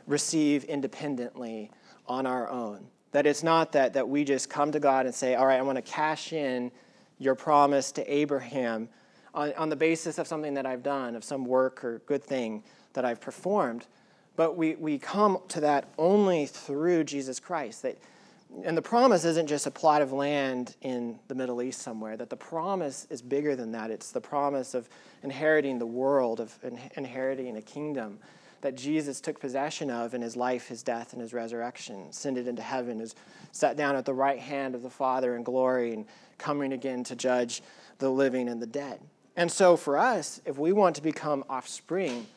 receive 0.05 0.63
independently 0.65 1.71
on 2.07 2.25
our 2.25 2.49
own. 2.49 2.87
That 3.11 3.25
it's 3.25 3.43
not 3.43 3.71
that, 3.71 3.93
that 3.93 4.07
we 4.07 4.23
just 4.23 4.49
come 4.49 4.71
to 4.71 4.79
God 4.79 5.05
and 5.05 5.15
say, 5.15 5.35
All 5.35 5.45
right, 5.45 5.59
I 5.59 5.61
want 5.61 5.77
to 5.77 5.81
cash 5.81 6.33
in 6.33 6.71
your 7.17 7.35
promise 7.35 7.91
to 7.93 8.13
Abraham 8.13 8.89
on, 9.33 9.53
on 9.53 9.69
the 9.69 9.75
basis 9.75 10.17
of 10.17 10.27
something 10.27 10.53
that 10.55 10.65
I've 10.65 10.83
done, 10.83 11.15
of 11.15 11.23
some 11.23 11.45
work 11.45 11.83
or 11.83 11.99
good 12.05 12.23
thing 12.23 12.63
that 12.93 13.05
I've 13.05 13.21
performed. 13.21 13.85
But 14.35 14.55
we, 14.55 14.75
we 14.75 14.97
come 14.97 15.39
to 15.49 15.61
that 15.61 15.85
only 15.97 16.45
through 16.45 17.03
Jesus 17.03 17.39
Christ. 17.39 17.81
That, 17.81 17.97
and 18.63 18.75
the 18.75 18.81
promise 18.81 19.25
isn't 19.25 19.47
just 19.47 19.67
a 19.67 19.71
plot 19.71 20.01
of 20.01 20.11
land 20.11 20.75
in 20.81 21.19
the 21.27 21.35
Middle 21.35 21.61
East 21.61 21.81
somewhere, 21.81 22.17
that 22.17 22.29
the 22.29 22.37
promise 22.37 23.05
is 23.09 23.21
bigger 23.21 23.55
than 23.55 23.71
that. 23.73 23.91
It's 23.91 24.11
the 24.11 24.21
promise 24.21 24.73
of 24.73 24.89
inheriting 25.23 25.77
the 25.77 25.85
world, 25.85 26.39
of 26.39 26.57
inheriting 26.95 27.57
a 27.57 27.61
kingdom 27.61 28.17
that 28.61 28.75
Jesus 28.75 29.21
took 29.21 29.39
possession 29.39 29.89
of 29.89 30.13
in 30.13 30.21
his 30.21 30.35
life, 30.35 30.67
his 30.67 30.83
death, 30.83 31.13
and 31.13 31.21
his 31.21 31.33
resurrection, 31.33 32.07
ascended 32.09 32.47
into 32.47 32.61
heaven, 32.61 32.99
is 32.99 33.15
sat 33.51 33.77
down 33.77 33.95
at 33.95 34.05
the 34.05 34.13
right 34.13 34.39
hand 34.39 34.75
of 34.75 34.81
the 34.81 34.89
Father 34.89 35.35
in 35.35 35.43
glory, 35.43 35.93
and 35.93 36.05
coming 36.37 36.73
again 36.73 37.03
to 37.05 37.15
judge 37.15 37.61
the 37.99 38.09
living 38.09 38.49
and 38.49 38.61
the 38.61 38.67
dead. 38.67 38.99
And 39.35 39.51
so 39.51 39.77
for 39.77 39.97
us, 39.97 40.41
if 40.45 40.57
we 40.57 40.71
want 40.71 40.95
to 40.97 41.01
become 41.01 41.43
offspring, 41.49 42.27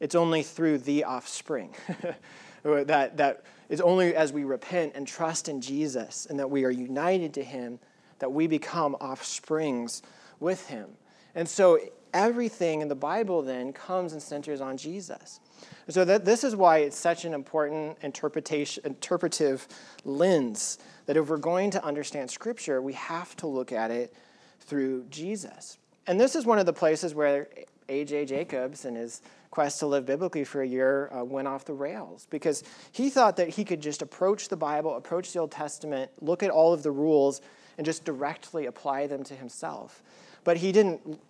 it's 0.00 0.14
only 0.14 0.42
through 0.42 0.78
the 0.78 1.04
offspring. 1.04 1.74
that, 2.62 3.16
that 3.16 3.44
is 3.68 3.80
only 3.80 4.14
as 4.14 4.32
we 4.32 4.44
repent 4.44 4.92
and 4.94 5.06
trust 5.06 5.48
in 5.48 5.60
Jesus 5.60 6.26
and 6.26 6.38
that 6.38 6.50
we 6.50 6.64
are 6.64 6.70
united 6.70 7.34
to 7.34 7.44
him 7.44 7.78
that 8.18 8.32
we 8.32 8.46
become 8.46 8.94
offsprings 8.96 10.02
with 10.38 10.68
him. 10.68 10.90
And 11.34 11.48
so 11.48 11.78
everything 12.12 12.80
in 12.80 12.88
the 12.88 12.94
Bible 12.94 13.42
then 13.42 13.72
comes 13.72 14.12
and 14.12 14.22
centers 14.22 14.60
on 14.60 14.76
Jesus. 14.76 15.40
So 15.88 16.04
that 16.04 16.24
this 16.24 16.44
is 16.44 16.54
why 16.54 16.78
it's 16.78 16.96
such 16.96 17.24
an 17.24 17.34
important 17.34 17.98
interpretation, 18.02 18.84
interpretive 18.86 19.66
lens 20.04 20.78
that 21.06 21.16
if 21.16 21.28
we're 21.28 21.36
going 21.36 21.70
to 21.72 21.84
understand 21.84 22.30
Scripture, 22.30 22.80
we 22.80 22.92
have 22.92 23.36
to 23.36 23.46
look 23.46 23.72
at 23.72 23.90
it 23.90 24.14
through 24.60 25.04
Jesus. 25.10 25.78
And 26.06 26.20
this 26.20 26.36
is 26.36 26.46
one 26.46 26.58
of 26.58 26.66
the 26.66 26.72
places 26.72 27.14
where 27.14 27.48
A.J. 27.88 28.26
Jacobs 28.26 28.84
and 28.84 28.96
his 28.96 29.22
quest 29.50 29.80
to 29.80 29.86
live 29.86 30.06
biblically 30.06 30.44
for 30.44 30.62
a 30.62 30.66
year 30.66 31.10
uh, 31.12 31.24
went 31.24 31.48
off 31.48 31.64
the 31.64 31.72
rails 31.72 32.26
because 32.30 32.62
he 32.92 33.10
thought 33.10 33.36
that 33.36 33.48
he 33.48 33.64
could 33.64 33.80
just 33.80 34.00
approach 34.00 34.48
the 34.48 34.56
Bible, 34.56 34.94
approach 34.96 35.32
the 35.32 35.40
Old 35.40 35.50
Testament, 35.50 36.10
look 36.20 36.42
at 36.42 36.50
all 36.50 36.72
of 36.72 36.82
the 36.82 36.90
rules, 36.92 37.40
and 37.76 37.84
just 37.84 38.04
directly 38.04 38.66
apply 38.66 39.06
them 39.06 39.24
to 39.24 39.34
himself. 39.34 40.02
But 40.44 40.56
he 40.56 40.72
didn't 40.72 41.20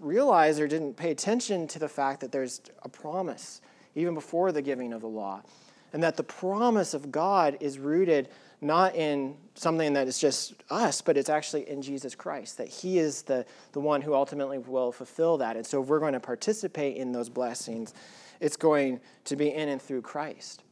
realize 0.00 0.58
or 0.58 0.66
didn't 0.66 0.94
pay 0.94 1.10
attention 1.10 1.68
to 1.68 1.78
the 1.78 1.88
fact 1.88 2.20
that 2.20 2.32
there's 2.32 2.60
a 2.82 2.88
promise 2.88 3.60
even 3.94 4.14
before 4.14 4.52
the 4.52 4.62
giving 4.62 4.92
of 4.92 5.00
the 5.00 5.08
law. 5.08 5.42
And 5.92 6.02
that 6.02 6.16
the 6.16 6.22
promise 6.22 6.92
of 6.92 7.10
God 7.10 7.56
is 7.60 7.78
rooted 7.78 8.28
not 8.60 8.94
in 8.96 9.36
something 9.54 9.92
that 9.92 10.08
is 10.08 10.18
just 10.18 10.54
us, 10.68 11.00
but 11.00 11.16
it's 11.16 11.28
actually 11.28 11.68
in 11.68 11.80
Jesus 11.80 12.14
Christ, 12.14 12.58
that 12.58 12.68
He 12.68 12.98
is 12.98 13.22
the, 13.22 13.46
the 13.72 13.80
one 13.80 14.02
who 14.02 14.14
ultimately 14.14 14.58
will 14.58 14.90
fulfill 14.90 15.38
that. 15.38 15.56
And 15.56 15.64
so, 15.64 15.82
if 15.82 15.88
we're 15.88 16.00
going 16.00 16.12
to 16.12 16.20
participate 16.20 16.96
in 16.96 17.12
those 17.12 17.28
blessings, 17.28 17.94
it's 18.40 18.56
going 18.56 19.00
to 19.24 19.36
be 19.36 19.52
in 19.52 19.68
and 19.68 19.80
through 19.80 20.02
Christ. 20.02 20.64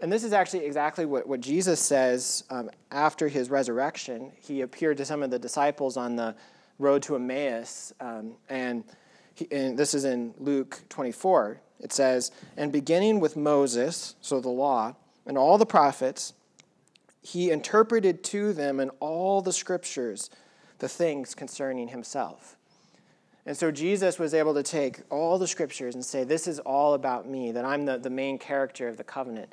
And 0.00 0.10
this 0.10 0.24
is 0.24 0.32
actually 0.32 0.64
exactly 0.64 1.04
what, 1.04 1.26
what 1.26 1.40
Jesus 1.40 1.78
says 1.78 2.44
um, 2.50 2.70
after 2.90 3.28
his 3.28 3.50
resurrection. 3.50 4.32
He 4.40 4.62
appeared 4.62 4.96
to 4.96 5.04
some 5.04 5.22
of 5.22 5.30
the 5.30 5.38
disciples 5.38 5.96
on 5.96 6.16
the 6.16 6.34
road 6.80 7.02
to 7.04 7.14
Emmaus, 7.14 7.92
um, 8.00 8.32
and, 8.48 8.84
he, 9.34 9.46
and 9.52 9.78
this 9.78 9.94
is 9.94 10.04
in 10.04 10.34
Luke 10.38 10.80
24. 10.88 11.60
It 11.78 11.92
says, 11.92 12.32
And 12.56 12.72
beginning 12.72 13.20
with 13.20 13.36
Moses, 13.36 14.16
so 14.20 14.40
the 14.40 14.48
law, 14.48 14.96
and 15.26 15.38
all 15.38 15.58
the 15.58 15.66
prophets, 15.66 16.32
he 17.22 17.50
interpreted 17.50 18.24
to 18.24 18.52
them 18.52 18.80
in 18.80 18.90
all 18.98 19.42
the 19.42 19.52
scriptures 19.52 20.30
the 20.78 20.88
things 20.88 21.34
concerning 21.34 21.88
himself. 21.88 22.56
And 23.46 23.56
so 23.56 23.70
Jesus 23.70 24.18
was 24.18 24.34
able 24.34 24.54
to 24.54 24.62
take 24.62 25.00
all 25.10 25.38
the 25.38 25.46
scriptures 25.46 25.94
and 25.94 26.04
say, 26.04 26.24
This 26.24 26.46
is 26.46 26.58
all 26.60 26.94
about 26.94 27.28
me, 27.28 27.52
that 27.52 27.64
I'm 27.64 27.84
the, 27.84 27.98
the 27.98 28.10
main 28.10 28.38
character 28.38 28.88
of 28.88 28.96
the 28.96 29.04
covenant. 29.04 29.52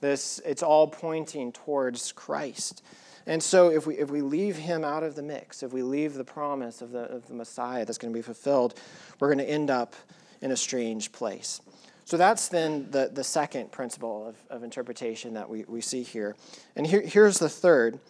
This, 0.00 0.40
it's 0.44 0.62
all 0.62 0.86
pointing 0.86 1.52
towards 1.52 2.12
Christ. 2.12 2.82
And 3.28 3.42
so 3.42 3.70
if 3.70 3.86
we, 3.86 3.96
if 3.98 4.10
we 4.10 4.22
leave 4.22 4.56
him 4.56 4.84
out 4.84 5.02
of 5.02 5.14
the 5.14 5.22
mix, 5.22 5.62
if 5.62 5.70
we 5.70 5.82
leave 5.82 6.14
the 6.14 6.24
promise 6.24 6.80
of 6.80 6.92
the, 6.92 7.00
of 7.00 7.28
the 7.28 7.34
Messiah 7.34 7.84
that's 7.84 7.98
going 7.98 8.12
to 8.12 8.18
be 8.18 8.22
fulfilled, 8.22 8.74
we're 9.20 9.28
going 9.28 9.46
to 9.46 9.48
end 9.48 9.70
up 9.70 9.94
in 10.40 10.50
a 10.50 10.56
strange 10.56 11.12
place. 11.12 11.60
So 12.06 12.16
that's 12.16 12.48
then 12.48 12.90
the, 12.90 13.10
the 13.12 13.22
second 13.22 13.70
principle 13.70 14.26
of, 14.26 14.36
of 14.48 14.62
interpretation 14.64 15.34
that 15.34 15.46
we, 15.46 15.66
we 15.68 15.82
see 15.82 16.02
here. 16.02 16.36
And 16.74 16.86
here, 16.86 17.02
here's 17.02 17.38
the 17.38 17.50
third 17.50 18.00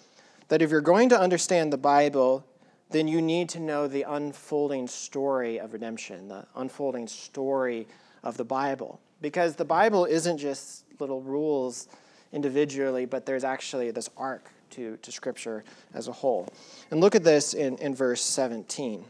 that 0.46 0.62
if 0.62 0.70
you're 0.70 0.81
going 0.81 1.09
to 1.09 1.20
understand 1.20 1.72
the 1.72 1.78
Bible, 1.78 2.46
then 2.90 3.09
you 3.09 3.20
need 3.20 3.48
to 3.50 3.61
know 3.61 3.88
the 3.88 4.04
unfolding 4.04 4.87
story 4.87 5.59
of 5.59 5.72
redemption, 5.72 6.28
the 6.28 6.46
unfolding 6.54 7.09
story 7.09 7.88
of 8.22 8.37
the 8.37 8.44
Bible. 8.44 9.00
Because 9.20 9.57
the 9.57 9.64
Bible 9.64 10.04
isn't 10.04 10.38
just 10.38 10.85
little 11.00 11.22
rules 11.22 11.88
individually, 12.33 13.04
but 13.04 13.26
there's 13.26 13.42
actually 13.42 13.90
this 13.90 14.09
arc 14.16 14.52
to, 14.70 14.96
to 14.98 15.12
Scripture 15.12 15.64
as 15.94 16.09
a 16.09 16.12
whole. 16.12 16.48
And 16.90 17.00
look 17.00 17.14
at 17.14 17.24
this 17.24 17.54
in, 17.54 17.76
in 17.78 17.94
verse 17.94 18.22
17. 18.22 19.04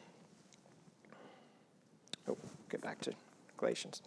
Oh, 2.29 2.37
get 2.71 2.81
back 2.81 3.01
to 3.03 3.13
Galatians. 3.57 4.03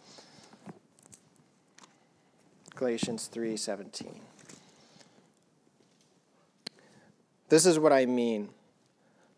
Galatians 2.74 3.30
3:17. 3.32 4.18
This 7.48 7.66
is 7.66 7.78
what 7.78 7.92
I 7.92 8.06
mean. 8.06 8.48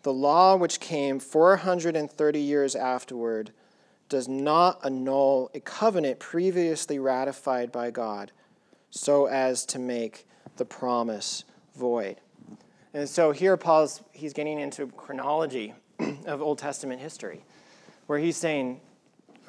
The 0.03 0.13
law 0.13 0.55
which 0.57 0.81
came 0.81 1.19
430 1.19 2.39
years 2.39 2.77
afterward 2.77 3.51
does 4.09 4.29
not 4.29 4.79
annul 4.85 5.51
a 5.55 5.61
covenant 5.61 6.21
previously 6.21 6.99
ratified 6.99 7.73
by 7.73 7.91
God 7.91 8.31
so 8.91 9.27
as 9.27 9.67
to 9.67 9.79
make 9.79 10.29
the 10.57 10.65
promise 10.65 11.45
void. 11.75 12.21
And 12.93 13.09
so 13.09 13.33
here 13.33 13.57
Paul's 13.57 14.03
he's 14.13 14.33
getting 14.33 14.61
into 14.61 14.87
chronology 14.89 15.75
of 16.27 16.41
Old 16.41 16.59
Testament 16.59 17.01
history 17.01 17.45
where 18.07 18.19
he's 18.19 18.37
saying 18.37 18.81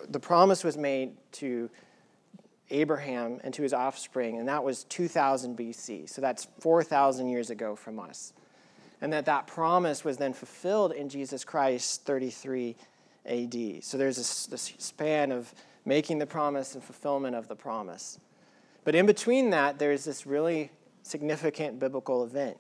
the 0.10 0.20
promise 0.20 0.64
was 0.64 0.78
made 0.78 1.12
to 1.34 1.70
Abraham 2.70 3.40
and 3.44 3.54
to 3.54 3.62
his 3.62 3.74
offspring, 3.74 4.40
and 4.40 4.48
that 4.48 4.64
was 4.64 4.84
2000 4.86 5.58
BC. 5.58 6.10
So 6.10 6.22
that's 6.22 6.48
4,000 6.60 7.30
years 7.30 7.50
ago 7.50 7.76
from 7.76 8.00
us. 8.00 8.34
And 9.02 9.14
that 9.14 9.26
that 9.26 9.46
promise 9.46 10.04
was 10.04 10.18
then 10.18 10.34
fulfilled 10.34 10.92
in 10.92 11.10
Jesus 11.10 11.44
Christ 11.44 12.06
33 12.06 12.76
AD. 13.26 13.84
So 13.84 13.98
there's 13.98 14.18
this, 14.18 14.46
this 14.48 14.74
span 14.78 15.32
of 15.32 15.54
making 15.86 16.18
the 16.20 16.26
promise 16.26 16.74
and 16.74 16.84
fulfillment 16.84 17.36
of 17.36 17.48
the 17.48 17.56
promise. 17.56 18.20
But 18.84 18.96
in 18.96 19.06
between 19.06 19.52
that, 19.52 19.78
there's 19.78 20.06
this 20.06 20.26
really 20.26 20.72
significant 21.06 21.80
biblical 21.80 22.24
event. 22.24 22.58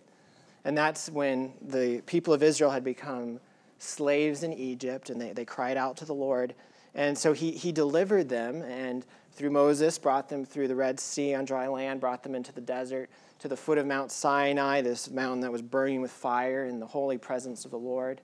And 0.63 0.77
that's 0.77 1.09
when 1.09 1.53
the 1.61 2.01
people 2.05 2.33
of 2.33 2.43
Israel 2.43 2.71
had 2.71 2.83
become 2.83 3.39
slaves 3.79 4.43
in 4.43 4.53
Egypt 4.53 5.09
and 5.09 5.19
they, 5.19 5.33
they 5.33 5.45
cried 5.45 5.77
out 5.77 5.97
to 5.97 6.05
the 6.05 6.13
Lord. 6.13 6.53
And 6.93 7.17
so 7.17 7.33
he, 7.33 7.51
he 7.51 7.71
delivered 7.71 8.29
them 8.29 8.61
and 8.61 9.05
through 9.33 9.49
Moses, 9.49 9.97
brought 9.97 10.29
them 10.29 10.45
through 10.45 10.69
the 10.69 10.75
Red 10.75 10.99
Sea 10.99 11.35
on 11.35 11.43
dry 11.43 11.67
land, 11.67 11.99
brought 11.99 12.23
them 12.23 12.35
into 12.35 12.53
the 12.53 12.61
desert 12.61 13.09
to 13.39 13.49
the 13.49 13.57
foot 13.57 13.77
of 13.77 13.85
Mount 13.85 14.11
Sinai, 14.11 14.81
this 14.81 15.09
mountain 15.09 15.41
that 15.41 15.51
was 15.51 15.61
burning 15.61 16.01
with 16.01 16.11
fire 16.11 16.65
in 16.65 16.79
the 16.79 16.87
holy 16.87 17.17
presence 17.17 17.65
of 17.65 17.71
the 17.71 17.77
Lord. 17.77 18.21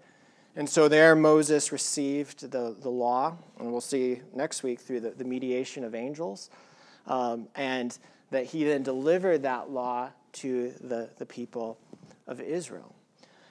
And 0.56 0.70
so 0.70 0.88
there 0.88 1.16
Moses 1.16 1.72
received 1.72 2.50
the, 2.52 2.76
the 2.80 2.90
law, 2.90 3.38
and 3.60 3.72
we'll 3.72 3.82
see 3.82 4.22
next 4.34 4.64
week 4.64 4.80
through 4.80 5.02
the, 5.02 5.10
the 5.12 5.24
mediation 5.26 5.84
of 5.84 5.96
angels, 5.96 6.50
um, 7.08 7.48
and 7.56 7.98
that 8.32 8.46
he 8.46 8.64
then 8.64 8.84
delivered 8.84 9.44
that 9.44 9.70
law 9.70 10.10
to 10.34 10.74
the, 10.82 11.10
the 11.18 11.26
people 11.26 11.78
of 12.28 12.40
Israel. 12.40 12.96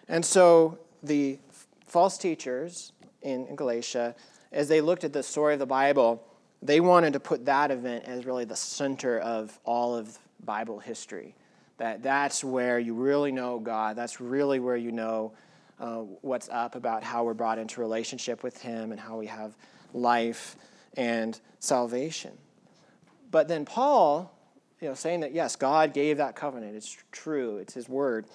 And 0.08 0.24
so 0.24 0.78
the 1.02 1.38
false 1.86 2.18
teachers 2.18 2.92
in, 3.22 3.46
in 3.46 3.56
Galatia, 3.56 4.14
as 4.52 4.68
they 4.68 4.80
looked 4.80 5.04
at 5.04 5.12
the 5.12 5.22
story 5.22 5.52
of 5.52 5.60
the 5.60 5.66
Bible, 5.66 6.26
they 6.62 6.80
wanted 6.80 7.12
to 7.12 7.20
put 7.20 7.46
that 7.46 7.70
event 7.70 8.04
as 8.04 8.26
really 8.26 8.44
the 8.44 8.56
center 8.56 9.18
of 9.18 9.58
all 9.64 9.94
of 9.94 10.18
Bible 10.44 10.78
history. 10.78 11.34
That 11.78 12.02
that's 12.02 12.44
where 12.44 12.78
you 12.78 12.94
really 12.94 13.32
know 13.32 13.58
God. 13.58 13.96
That's 13.96 14.20
really 14.20 14.60
where 14.60 14.76
you 14.76 14.92
know 14.92 15.32
uh, 15.78 16.00
what's 16.20 16.48
up 16.50 16.74
about 16.74 17.02
how 17.02 17.24
we're 17.24 17.34
brought 17.34 17.58
into 17.58 17.80
relationship 17.80 18.42
with 18.42 18.60
Him 18.60 18.92
and 18.92 19.00
how 19.00 19.16
we 19.16 19.26
have 19.26 19.56
life 19.94 20.56
and 20.96 21.40
salvation. 21.58 22.32
But 23.30 23.48
then 23.48 23.64
Paul, 23.64 24.30
you 24.80 24.88
know, 24.88 24.94
saying 24.94 25.20
that 25.20 25.32
yes, 25.32 25.56
God 25.56 25.92
gave 25.92 26.16
that 26.18 26.36
covenant. 26.36 26.76
It's 26.76 26.96
true. 27.12 27.58
It's 27.58 27.74
His 27.74 27.88
word. 27.88 28.26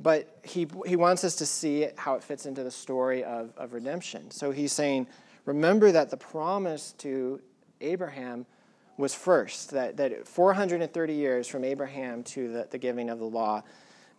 But 0.00 0.36
he, 0.42 0.66
he 0.84 0.96
wants 0.96 1.22
us 1.22 1.36
to 1.36 1.46
see 1.46 1.86
how 1.96 2.14
it 2.14 2.24
fits 2.24 2.46
into 2.46 2.64
the 2.64 2.70
story 2.70 3.22
of, 3.22 3.52
of 3.56 3.72
redemption. 3.72 4.30
So 4.32 4.50
he's 4.50 4.72
saying, 4.72 5.06
remember 5.44 5.92
that 5.92 6.10
the 6.10 6.16
promise 6.16 6.92
to 6.98 7.40
Abraham 7.80 8.46
was 8.96 9.14
first, 9.14 9.70
that, 9.70 9.96
that 9.96 10.26
430 10.26 11.14
years 11.14 11.46
from 11.46 11.62
Abraham 11.62 12.24
to 12.24 12.52
the, 12.52 12.68
the 12.70 12.78
giving 12.78 13.10
of 13.10 13.20
the 13.20 13.24
law 13.24 13.62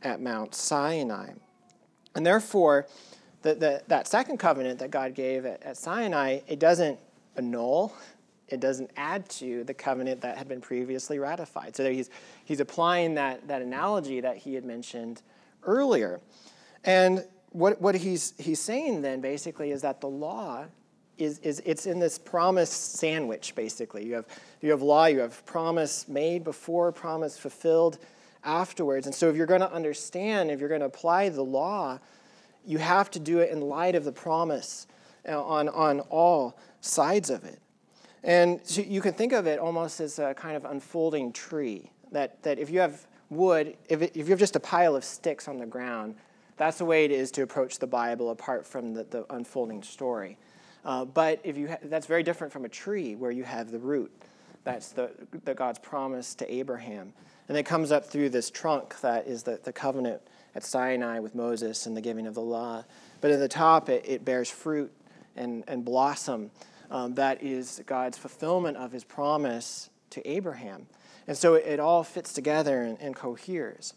at 0.01 0.21
Mount 0.21 0.55
Sinai. 0.55 1.31
And 2.15 2.25
therefore, 2.25 2.87
the, 3.41 3.55
the, 3.55 3.83
that 3.87 4.07
second 4.07 4.37
covenant 4.37 4.79
that 4.79 4.91
God 4.91 5.13
gave 5.13 5.45
at, 5.45 5.61
at 5.63 5.77
Sinai, 5.77 6.39
it 6.47 6.59
doesn't 6.59 6.99
annul, 7.35 7.93
it 8.53 8.59
doesn't 8.59 8.91
add 8.95 9.27
to 9.27 9.63
the 9.63 9.73
covenant 9.73 10.21
that 10.21 10.37
had 10.37 10.47
been 10.47 10.61
previously 10.61 11.17
ratified. 11.17 11.75
So 11.75 11.91
he's, 11.91 12.11
he's 12.45 12.59
applying 12.59 13.15
that, 13.15 13.47
that 13.47 13.63
analogy 13.63 14.21
that 14.21 14.37
he 14.37 14.53
had 14.53 14.63
mentioned 14.63 15.23
earlier. 15.63 16.21
And 16.83 17.25
what, 17.49 17.81
what 17.81 17.95
he's, 17.95 18.33
he's 18.37 18.59
saying 18.59 19.01
then 19.01 19.21
basically 19.21 19.71
is 19.71 19.81
that 19.81 20.01
the 20.01 20.07
law 20.07 20.65
is, 21.17 21.39
is 21.39 21.63
it's 21.65 21.87
in 21.87 21.99
this 21.99 22.19
promise 22.19 22.69
sandwich, 22.69 23.55
basically. 23.55 24.05
You 24.05 24.13
have, 24.13 24.25
you 24.61 24.69
have 24.69 24.83
law, 24.83 25.05
you 25.05 25.19
have 25.19 25.43
promise 25.47 26.07
made 26.07 26.43
before, 26.43 26.91
promise 26.91 27.35
fulfilled 27.35 27.97
afterwards. 28.43 29.07
And 29.07 29.15
so 29.15 29.29
if 29.29 29.35
you're 29.35 29.47
going 29.47 29.61
to 29.61 29.71
understand, 29.71 30.51
if 30.51 30.59
you're 30.59 30.69
going 30.69 30.81
to 30.81 30.87
apply 30.87 31.29
the 31.29 31.43
law, 31.43 31.99
you 32.65 32.77
have 32.77 33.09
to 33.11 33.19
do 33.19 33.39
it 33.39 33.49
in 33.49 33.61
light 33.61 33.95
of 33.95 34.03
the 34.03 34.11
promise 34.11 34.85
uh, 35.27 35.41
on, 35.43 35.69
on 35.69 36.01
all 36.01 36.55
sides 36.81 37.31
of 37.31 37.43
it. 37.45 37.59
And 38.23 38.61
so 38.63 38.81
you 38.81 39.01
can 39.01 39.13
think 39.13 39.33
of 39.33 39.47
it 39.47 39.59
almost 39.59 39.99
as 39.99 40.19
a 40.19 40.33
kind 40.33 40.55
of 40.55 40.65
unfolding 40.65 41.33
tree. 41.33 41.91
That, 42.11 42.41
that 42.43 42.59
if 42.59 42.69
you 42.69 42.79
have 42.79 43.05
wood, 43.29 43.75
if, 43.89 44.01
it, 44.01 44.11
if 44.15 44.27
you 44.27 44.31
have 44.31 44.39
just 44.39 44.55
a 44.55 44.59
pile 44.59 44.95
of 44.95 45.03
sticks 45.03 45.47
on 45.47 45.57
the 45.57 45.65
ground, 45.65 46.15
that's 46.57 46.77
the 46.77 46.85
way 46.85 47.03
it 47.05 47.11
is 47.11 47.31
to 47.31 47.41
approach 47.41 47.79
the 47.79 47.87
Bible 47.87 48.29
apart 48.29 48.65
from 48.65 48.93
the, 48.93 49.03
the 49.03 49.25
unfolding 49.31 49.81
story. 49.83 50.37
Uh, 50.85 51.05
but 51.05 51.39
if 51.43 51.57
you 51.57 51.69
ha- 51.69 51.77
that's 51.83 52.05
very 52.05 52.23
different 52.23 52.53
from 52.53 52.65
a 52.65 52.69
tree 52.69 53.15
where 53.15 53.31
you 53.31 53.43
have 53.43 53.71
the 53.71 53.79
root. 53.79 54.11
That's 54.63 54.89
the, 54.89 55.11
the 55.43 55.53
God's 55.53 55.79
promise 55.79 56.35
to 56.35 56.53
Abraham. 56.53 57.13
And 57.49 57.57
it 57.57 57.63
comes 57.63 57.91
up 57.91 58.05
through 58.05 58.29
this 58.29 58.49
trunk 58.49 58.99
that 59.01 59.27
is 59.27 59.43
the, 59.43 59.59
the 59.63 59.73
covenant 59.73 60.21
at 60.55 60.63
Sinai 60.63 61.19
with 61.19 61.35
Moses 61.35 61.85
and 61.85 61.97
the 61.97 62.01
giving 62.01 62.27
of 62.27 62.33
the 62.33 62.41
law. 62.41 62.83
But 63.19 63.31
at 63.31 63.39
the 63.39 63.47
top, 63.47 63.89
it, 63.89 64.05
it 64.07 64.23
bears 64.23 64.49
fruit 64.49 64.91
and, 65.35 65.63
and 65.67 65.83
blossom. 65.83 66.51
Um, 66.93 67.15
that 67.15 67.41
is 67.41 67.81
God's 67.87 68.19
fulfillment 68.19 68.77
of 68.77 68.91
his 68.91 69.03
promise 69.03 69.89
to 70.11 70.25
Abraham. 70.29 70.85
And 71.27 71.35
so 71.35 71.55
it, 71.55 71.65
it 71.65 71.79
all 71.79 72.03
fits 72.03 72.33
together 72.33 72.83
and, 72.83 72.99
and, 73.01 73.15
coheres. 73.15 73.95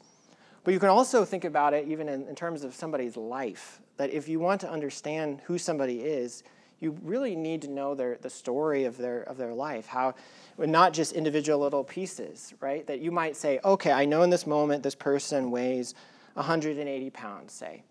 But 0.64 0.72
you 0.72 0.80
can 0.80 0.88
also 0.88 1.26
think 1.26 1.44
about 1.44 1.74
it 1.74 1.86
even 1.86 2.08
in, 2.08 2.26
in 2.26 2.34
terms 2.34 2.64
of 2.64 2.74
somebody's 2.74 3.14
life. 3.14 3.82
That 3.98 4.10
if 4.10 4.28
you 4.28 4.40
want 4.40 4.62
to 4.62 4.70
understand 4.70 5.42
who 5.44 5.58
somebody 5.58 6.00
is, 6.00 6.42
you 6.80 6.96
really 7.02 7.36
need 7.36 7.60
to 7.62 7.68
know 7.68 7.94
their, 7.94 8.16
the 8.16 8.30
story 8.30 8.84
of 8.84 8.96
their, 8.96 9.22
of 9.24 9.36
their 9.36 9.52
life, 9.52 9.86
how, 9.86 10.14
not 10.56 10.94
just 10.94 11.12
individual 11.12 11.58
little 11.58 11.84
pieces, 11.84 12.54
right? 12.60 12.86
That 12.86 13.00
you 13.00 13.10
might 13.10 13.36
say, 13.36 13.60
okay, 13.62 13.92
I 13.92 14.06
know 14.06 14.22
in 14.22 14.30
this 14.30 14.46
moment 14.46 14.82
this 14.82 14.94
person 14.94 15.50
weighs 15.50 15.94
180 16.32 17.10
pounds, 17.10 17.52
say. 17.52 17.82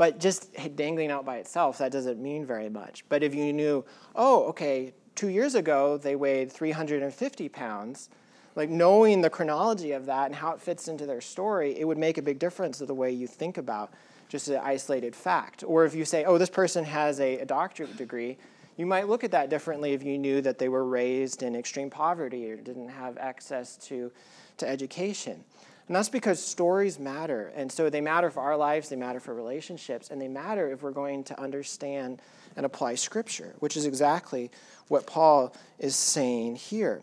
But 0.00 0.18
just 0.18 0.54
dangling 0.76 1.10
out 1.10 1.26
by 1.26 1.36
itself, 1.36 1.76
that 1.76 1.92
doesn't 1.92 2.18
mean 2.18 2.46
very 2.46 2.70
much. 2.70 3.04
But 3.10 3.22
if 3.22 3.34
you 3.34 3.52
knew, 3.52 3.84
oh, 4.16 4.44
okay, 4.44 4.94
two 5.14 5.28
years 5.28 5.54
ago 5.54 5.98
they 5.98 6.16
weighed 6.16 6.50
350 6.50 7.50
pounds, 7.50 8.08
like 8.56 8.70
knowing 8.70 9.20
the 9.20 9.28
chronology 9.28 9.92
of 9.92 10.06
that 10.06 10.24
and 10.24 10.34
how 10.34 10.52
it 10.52 10.60
fits 10.62 10.88
into 10.88 11.04
their 11.04 11.20
story, 11.20 11.78
it 11.78 11.86
would 11.86 11.98
make 11.98 12.16
a 12.16 12.22
big 12.22 12.38
difference 12.38 12.78
to 12.78 12.86
the 12.86 12.94
way 12.94 13.10
you 13.12 13.26
think 13.26 13.58
about 13.58 13.92
just 14.30 14.48
an 14.48 14.62
isolated 14.64 15.14
fact. 15.14 15.64
Or 15.66 15.84
if 15.84 15.94
you 15.94 16.06
say, 16.06 16.24
oh, 16.24 16.38
this 16.38 16.48
person 16.48 16.82
has 16.82 17.20
a, 17.20 17.40
a 17.40 17.44
doctorate 17.44 17.98
degree, 17.98 18.38
you 18.78 18.86
might 18.86 19.06
look 19.06 19.22
at 19.22 19.32
that 19.32 19.50
differently 19.50 19.92
if 19.92 20.02
you 20.02 20.16
knew 20.16 20.40
that 20.40 20.56
they 20.56 20.70
were 20.70 20.86
raised 20.86 21.42
in 21.42 21.54
extreme 21.54 21.90
poverty 21.90 22.50
or 22.50 22.56
didn't 22.56 22.88
have 22.88 23.18
access 23.18 23.76
to, 23.88 24.10
to 24.56 24.66
education. 24.66 25.44
And 25.90 25.96
that's 25.96 26.08
because 26.08 26.40
stories 26.40 27.00
matter. 27.00 27.50
And 27.56 27.72
so 27.72 27.90
they 27.90 28.00
matter 28.00 28.30
for 28.30 28.38
our 28.42 28.56
lives, 28.56 28.90
they 28.90 28.94
matter 28.94 29.18
for 29.18 29.34
relationships, 29.34 30.08
and 30.08 30.22
they 30.22 30.28
matter 30.28 30.70
if 30.70 30.84
we're 30.84 30.92
going 30.92 31.24
to 31.24 31.40
understand 31.40 32.22
and 32.54 32.64
apply 32.64 32.94
Scripture, 32.94 33.56
which 33.58 33.76
is 33.76 33.86
exactly 33.86 34.52
what 34.86 35.04
Paul 35.04 35.52
is 35.80 35.96
saying 35.96 36.54
here. 36.54 37.02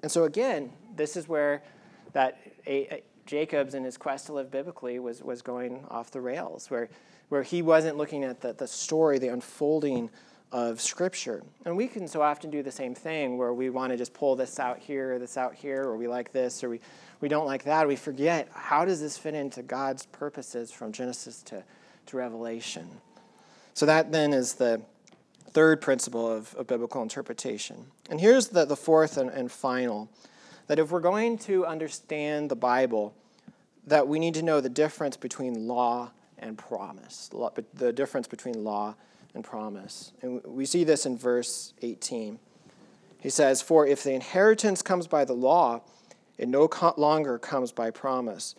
And 0.00 0.10
so, 0.10 0.24
again, 0.24 0.72
this 0.96 1.18
is 1.18 1.28
where 1.28 1.62
that 2.14 2.38
a, 2.66 2.94
a, 2.94 3.02
Jacobs 3.26 3.74
in 3.74 3.84
his 3.84 3.98
quest 3.98 4.24
to 4.24 4.32
live 4.32 4.50
biblically 4.50 4.98
was, 4.98 5.22
was 5.22 5.42
going 5.42 5.84
off 5.90 6.10
the 6.12 6.20
rails, 6.22 6.70
where, 6.70 6.88
where 7.28 7.42
he 7.42 7.60
wasn't 7.60 7.98
looking 7.98 8.24
at 8.24 8.40
the, 8.40 8.54
the 8.54 8.66
story, 8.66 9.18
the 9.18 9.28
unfolding 9.28 10.08
of 10.50 10.80
Scripture. 10.80 11.42
And 11.64 11.76
we 11.76 11.88
can 11.88 12.06
so 12.06 12.20
often 12.20 12.50
do 12.50 12.62
the 12.62 12.70
same 12.70 12.94
thing 12.94 13.38
where 13.38 13.54
we 13.54 13.70
want 13.70 13.90
to 13.90 13.96
just 13.96 14.12
pull 14.12 14.36
this 14.36 14.58
out 14.58 14.78
here, 14.78 15.14
or 15.14 15.18
this 15.18 15.36
out 15.36 15.54
here, 15.54 15.82
or 15.82 15.96
we 15.96 16.08
like 16.08 16.30
this, 16.32 16.62
or 16.62 16.68
we, 16.68 16.80
we 17.22 17.28
don't 17.28 17.46
like 17.46 17.64
that. 17.64 17.86
We 17.86 17.96
forget 17.96 18.48
how 18.52 18.84
does 18.84 19.00
this 19.00 19.16
fit 19.16 19.34
into 19.34 19.62
God's 19.62 20.06
purposes 20.06 20.72
from 20.72 20.92
Genesis 20.92 21.40
to, 21.44 21.62
to 22.06 22.16
Revelation. 22.16 22.88
So 23.74 23.86
that 23.86 24.12
then 24.12 24.32
is 24.32 24.54
the 24.54 24.82
third 25.52 25.80
principle 25.80 26.30
of, 26.30 26.54
of 26.56 26.66
biblical 26.66 27.00
interpretation. 27.00 27.86
And 28.10 28.20
here's 28.20 28.48
the, 28.48 28.64
the 28.64 28.76
fourth 28.76 29.16
and, 29.16 29.30
and 29.30 29.50
final 29.50 30.10
that 30.66 30.78
if 30.78 30.90
we're 30.90 31.00
going 31.00 31.38
to 31.38 31.64
understand 31.64 32.50
the 32.50 32.56
Bible, 32.56 33.14
that 33.86 34.08
we 34.08 34.18
need 34.18 34.34
to 34.34 34.42
know 34.42 34.60
the 34.60 34.68
difference 34.68 35.16
between 35.16 35.68
law 35.68 36.10
and 36.38 36.58
promise, 36.58 37.30
the 37.74 37.92
difference 37.92 38.26
between 38.26 38.64
law 38.64 38.96
and 39.34 39.44
promise. 39.44 40.12
And 40.22 40.42
we 40.44 40.66
see 40.66 40.82
this 40.82 41.06
in 41.06 41.16
verse 41.16 41.72
18. 41.82 42.38
He 43.20 43.30
says, 43.30 43.62
For 43.62 43.86
if 43.86 44.02
the 44.02 44.12
inheritance 44.12 44.82
comes 44.82 45.06
by 45.06 45.24
the 45.24 45.34
law, 45.34 45.82
it 46.38 46.48
no 46.48 46.68
longer 46.96 47.38
comes 47.38 47.72
by 47.72 47.90
promise, 47.90 48.54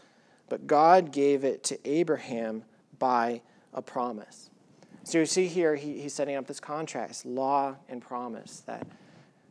but 0.49 0.67
God 0.67 1.11
gave 1.11 1.43
it 1.43 1.63
to 1.63 1.89
Abraham 1.89 2.63
by 2.99 3.41
a 3.73 3.81
promise. 3.81 4.49
So 5.03 5.19
you 5.19 5.25
see 5.25 5.47
here, 5.47 5.75
he, 5.75 5.99
he's 5.99 6.13
setting 6.13 6.35
up 6.35 6.47
this 6.47 6.59
contrast 6.59 7.25
law 7.25 7.75
and 7.89 8.01
promise. 8.01 8.61
That 8.61 8.87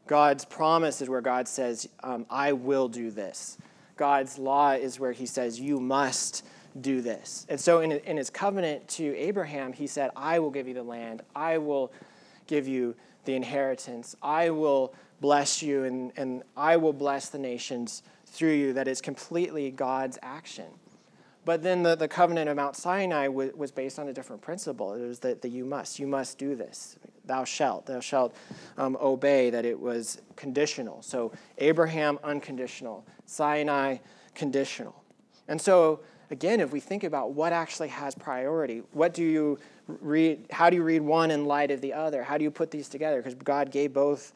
God's 0.06 0.44
promise 0.44 1.02
is 1.02 1.08
where 1.08 1.20
God 1.20 1.46
says, 1.46 1.88
um, 2.02 2.26
I 2.30 2.52
will 2.52 2.88
do 2.88 3.10
this. 3.10 3.58
God's 3.96 4.38
law 4.38 4.72
is 4.72 4.98
where 4.98 5.12
he 5.12 5.26
says, 5.26 5.60
You 5.60 5.78
must 5.78 6.44
do 6.80 7.02
this. 7.02 7.46
And 7.48 7.60
so 7.60 7.80
in, 7.80 7.92
in 7.92 8.16
his 8.16 8.30
covenant 8.30 8.88
to 8.88 9.14
Abraham, 9.16 9.72
he 9.72 9.86
said, 9.86 10.10
I 10.16 10.38
will 10.38 10.50
give 10.50 10.66
you 10.66 10.74
the 10.74 10.82
land, 10.82 11.22
I 11.36 11.58
will 11.58 11.92
give 12.46 12.66
you 12.66 12.94
the 13.24 13.34
inheritance, 13.34 14.16
I 14.22 14.50
will 14.50 14.94
bless 15.20 15.62
you, 15.62 15.84
and, 15.84 16.12
and 16.16 16.42
I 16.56 16.78
will 16.78 16.92
bless 16.92 17.28
the 17.28 17.38
nations 17.38 18.02
through 18.32 18.54
you. 18.54 18.72
That 18.72 18.88
is 18.88 19.00
completely 19.00 19.70
God's 19.70 20.18
action. 20.22 20.66
But 21.44 21.62
then 21.62 21.82
the, 21.82 21.96
the 21.96 22.08
covenant 22.08 22.48
of 22.48 22.56
Mount 22.56 22.76
Sinai 22.76 23.28
was, 23.28 23.52
was 23.54 23.70
based 23.70 23.98
on 23.98 24.08
a 24.08 24.12
different 24.12 24.42
principle. 24.42 24.94
It 24.94 25.06
was 25.06 25.18
that, 25.20 25.42
that 25.42 25.48
you 25.48 25.64
must, 25.64 25.98
you 25.98 26.06
must 26.06 26.38
do 26.38 26.54
this. 26.54 26.96
Thou 27.24 27.44
shalt, 27.44 27.86
thou 27.86 28.00
shalt 28.00 28.34
um, 28.78 28.96
obey, 29.00 29.50
that 29.50 29.64
it 29.64 29.78
was 29.78 30.20
conditional. 30.36 31.02
So 31.02 31.32
Abraham, 31.58 32.18
unconditional. 32.24 33.04
Sinai, 33.26 33.98
conditional. 34.34 35.02
And 35.48 35.60
so, 35.60 36.00
again, 36.30 36.60
if 36.60 36.72
we 36.72 36.80
think 36.80 37.04
about 37.04 37.32
what 37.32 37.52
actually 37.52 37.88
has 37.88 38.14
priority, 38.14 38.82
what 38.92 39.12
do 39.12 39.22
you 39.22 39.58
read, 39.86 40.46
how 40.50 40.70
do 40.70 40.76
you 40.76 40.82
read 40.84 41.02
one 41.02 41.30
in 41.30 41.44
light 41.44 41.70
of 41.70 41.80
the 41.80 41.92
other? 41.92 42.22
How 42.22 42.38
do 42.38 42.44
you 42.44 42.50
put 42.50 42.70
these 42.70 42.88
together? 42.88 43.16
Because 43.16 43.34
God 43.34 43.70
gave 43.70 43.92
both 43.92 44.32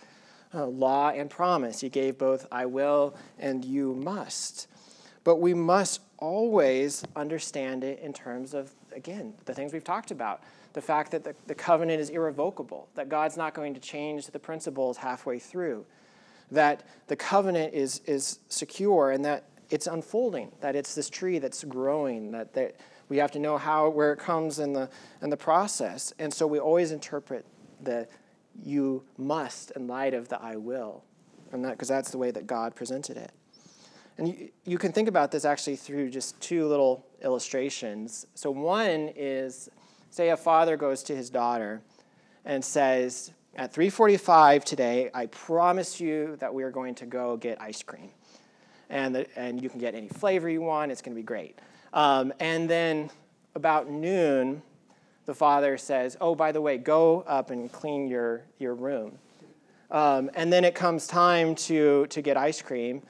uh, 0.56 0.66
law 0.66 1.10
and 1.10 1.28
promise. 1.28 1.80
He 1.80 1.88
gave 1.88 2.18
both 2.18 2.46
I 2.50 2.66
will 2.66 3.14
and 3.38 3.64
you 3.64 3.94
must. 3.94 4.68
But 5.22 5.36
we 5.36 5.54
must 5.54 6.00
always 6.18 7.04
understand 7.14 7.84
it 7.84 8.00
in 8.00 8.12
terms 8.12 8.54
of, 8.54 8.72
again, 8.92 9.34
the 9.44 9.52
things 9.54 9.72
we've 9.72 9.84
talked 9.84 10.10
about. 10.10 10.42
The 10.72 10.80
fact 10.80 11.10
that 11.12 11.24
the, 11.24 11.34
the 11.46 11.54
covenant 11.54 12.00
is 12.00 12.10
irrevocable, 12.10 12.88
that 12.94 13.08
God's 13.08 13.36
not 13.36 13.54
going 13.54 13.74
to 13.74 13.80
change 13.80 14.26
the 14.26 14.38
principles 14.38 14.96
halfway 14.96 15.38
through, 15.38 15.84
that 16.50 16.86
the 17.06 17.16
covenant 17.16 17.74
is, 17.74 18.00
is 18.06 18.38
secure 18.48 19.10
and 19.10 19.24
that 19.24 19.44
it's 19.70 19.86
unfolding, 19.86 20.52
that 20.60 20.76
it's 20.76 20.94
this 20.94 21.10
tree 21.10 21.38
that's 21.38 21.64
growing, 21.64 22.30
that, 22.32 22.54
that 22.54 22.76
we 23.08 23.16
have 23.18 23.30
to 23.32 23.38
know 23.38 23.56
how 23.58 23.88
where 23.88 24.12
it 24.12 24.18
comes 24.18 24.58
in 24.58 24.72
the 24.72 24.88
in 25.22 25.30
the 25.30 25.36
process. 25.36 26.12
And 26.18 26.32
so 26.32 26.46
we 26.46 26.58
always 26.58 26.92
interpret 26.92 27.44
the 27.82 28.08
you 28.64 29.04
must 29.18 29.70
in 29.72 29.86
light 29.86 30.14
of 30.14 30.28
the 30.28 30.40
I 30.40 30.56
will. 30.56 31.04
And 31.52 31.64
that 31.64 31.72
because 31.72 31.88
that's 31.88 32.10
the 32.10 32.18
way 32.18 32.30
that 32.30 32.46
God 32.46 32.74
presented 32.74 33.16
it. 33.16 33.32
And 34.18 34.28
you, 34.28 34.48
you 34.64 34.78
can 34.78 34.92
think 34.92 35.08
about 35.08 35.30
this 35.30 35.44
actually 35.44 35.76
through 35.76 36.10
just 36.10 36.40
two 36.40 36.66
little 36.66 37.06
illustrations. 37.22 38.26
So, 38.34 38.50
one 38.50 39.10
is 39.14 39.68
say 40.10 40.30
a 40.30 40.36
father 40.36 40.76
goes 40.76 41.02
to 41.04 41.16
his 41.16 41.30
daughter 41.30 41.82
and 42.44 42.64
says, 42.64 43.32
At 43.54 43.72
3:45 43.72 44.64
today, 44.64 45.10
I 45.12 45.26
promise 45.26 46.00
you 46.00 46.36
that 46.36 46.52
we 46.52 46.62
are 46.62 46.70
going 46.70 46.94
to 46.96 47.06
go 47.06 47.36
get 47.36 47.60
ice 47.60 47.82
cream. 47.82 48.10
And, 48.88 49.14
the, 49.14 49.38
and 49.38 49.60
you 49.60 49.68
can 49.68 49.80
get 49.80 49.94
any 49.94 50.08
flavor 50.08 50.48
you 50.48 50.62
want, 50.62 50.92
it's 50.92 51.02
going 51.02 51.14
to 51.14 51.20
be 51.20 51.26
great. 51.26 51.58
Um, 51.92 52.32
and 52.38 52.70
then 52.70 53.10
about 53.56 53.90
noon, 53.90 54.62
the 55.26 55.34
father 55.34 55.76
says, 55.76 56.16
Oh, 56.20 56.34
by 56.34 56.52
the 56.52 56.60
way, 56.60 56.78
go 56.78 57.22
up 57.22 57.50
and 57.50 57.70
clean 57.70 58.08
your, 58.08 58.42
your 58.58 58.74
room. 58.74 59.18
Um, 59.90 60.30
and 60.34 60.52
then 60.52 60.64
it 60.64 60.74
comes 60.74 61.06
time 61.06 61.54
to, 61.54 62.06
to 62.06 62.22
get 62.22 62.36
ice 62.36 62.62
cream 62.62 63.02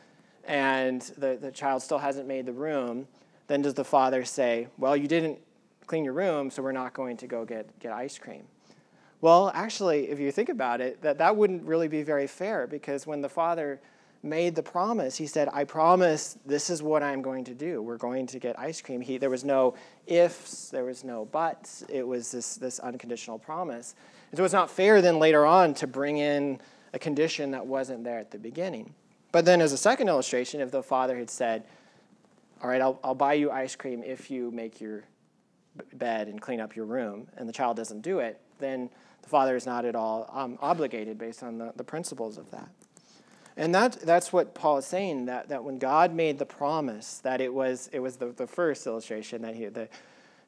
and 0.45 1.03
the, 1.19 1.39
the 1.41 1.51
child 1.51 1.83
still 1.83 1.99
hasn't 1.99 2.27
made 2.27 2.47
the 2.47 2.53
room, 2.53 3.07
then 3.49 3.63
does 3.63 3.75
the 3.75 3.85
father 3.85 4.25
say, 4.25 4.69
Well, 4.79 4.97
you 4.97 5.09
didn't 5.09 5.39
clean 5.87 6.05
your 6.05 6.15
room, 6.15 6.51
so 6.51 6.63
we're 6.63 6.73
not 6.73 6.95
going 6.95 7.17
to 7.19 7.27
go 7.27 7.45
get, 7.45 7.79
get 7.79 7.93
ice 7.93 8.19
cream? 8.19 8.45
Well, 9.21 9.51
actually, 9.55 10.09
if 10.09 10.21
you 10.21 10.31
think 10.31 10.49
about 10.49 10.81
it, 10.81 11.01
that, 11.03 11.19
that 11.19 11.37
wouldn't 11.37 11.65
really 11.65 11.89
be 11.89 12.03
very 12.03 12.27
fair 12.27 12.67
because 12.67 13.07
when 13.07 13.23
the 13.23 13.29
father 13.29 13.81
made 14.27 14.55
the 14.55 14.63
promise, 14.63 15.17
he 15.17 15.27
said, 15.27 15.49
I 15.53 15.65
promise 15.65 16.39
this 16.45 16.69
is 16.69 16.83
what 16.83 17.03
I'm 17.03 17.23
going 17.23 17.45
to 17.45 17.55
do. 17.55 17.81
We're 17.81 17.97
going 17.97 18.27
to 18.29 18.39
get 18.39 18.59
ice 18.59 18.81
cream. 18.81 19.01
He, 19.01 19.19
there 19.19 19.31
was 19.31 19.45
no 19.45 19.75
ifs, 20.07 20.69
there 20.71 20.85
was 20.85 21.05
no 21.05 21.25
buts. 21.25 21.85
It 21.89 22.07
was 22.07 22.31
this, 22.31 22.57
this 22.57 22.79
unconditional 22.81 23.39
promise. 23.39 23.95
And 24.31 24.39
so 24.39 24.45
it's 24.45 24.53
not 24.53 24.71
fair 24.71 25.01
then 25.01 25.19
later 25.19 25.47
on 25.47 25.75
to 25.75 25.87
bring 25.87 26.19
in 26.19 26.61
a 26.93 26.99
condition 26.99 27.53
that 27.53 27.67
wasn't 27.67 28.05
there 28.05 28.19
at 28.19 28.31
the 28.31 28.39
beginning. 28.39 28.93
But 29.33 29.45
then, 29.45 29.61
as 29.61 29.73
a 29.73 29.77
second 29.77 30.09
illustration, 30.09 30.61
if 30.61 30.71
the 30.71 30.83
father 30.83 31.17
had 31.19 31.29
said, 31.29 31.65
All 32.63 32.71
right, 32.71 32.81
I'll, 32.81 32.99
I'll 33.05 33.15
buy 33.15 33.35
you 33.35 33.51
ice 33.51 33.77
cream 33.77 34.03
if 34.03 34.31
you 34.31 34.51
make 34.51 34.81
your 34.81 35.05
bed 35.93 36.29
and 36.29 36.41
clean 36.41 36.61
up 36.61 36.75
your 36.75 36.87
room, 36.87 37.27
and 37.37 37.49
the 37.49 37.53
child 37.53 37.77
doesn't 37.77 38.01
do 38.01 38.21
it, 38.21 38.41
then 38.59 38.89
the 39.23 39.29
father 39.29 39.57
is 39.57 39.67
not 39.67 39.85
at 39.85 39.95
all 39.95 40.31
um, 40.33 40.59
obligated 40.63 41.19
based 41.19 41.43
on 41.43 41.59
the, 41.59 41.73
the 41.77 41.85
principles 41.85 42.39
of 42.39 42.51
that. 42.51 42.71
And 43.57 43.75
that, 43.75 44.01
that's 44.01 44.33
what 44.33 44.55
Paul 44.55 44.79
is 44.79 44.87
saying, 44.87 45.27
that, 45.27 45.49
that 45.49 45.65
when 45.65 45.79
God 45.79 46.13
made 46.13 46.39
the 46.39 46.47
promise, 46.47 47.19
that 47.19 47.41
it 47.41 47.53
was, 47.53 47.89
it 47.93 48.01
was 48.01 48.17
the, 48.17 48.27
the 48.27 48.47
first 48.47 48.87
illustration, 48.87 49.43
that 49.43 49.55
he, 49.55 49.67
the, 49.67 49.89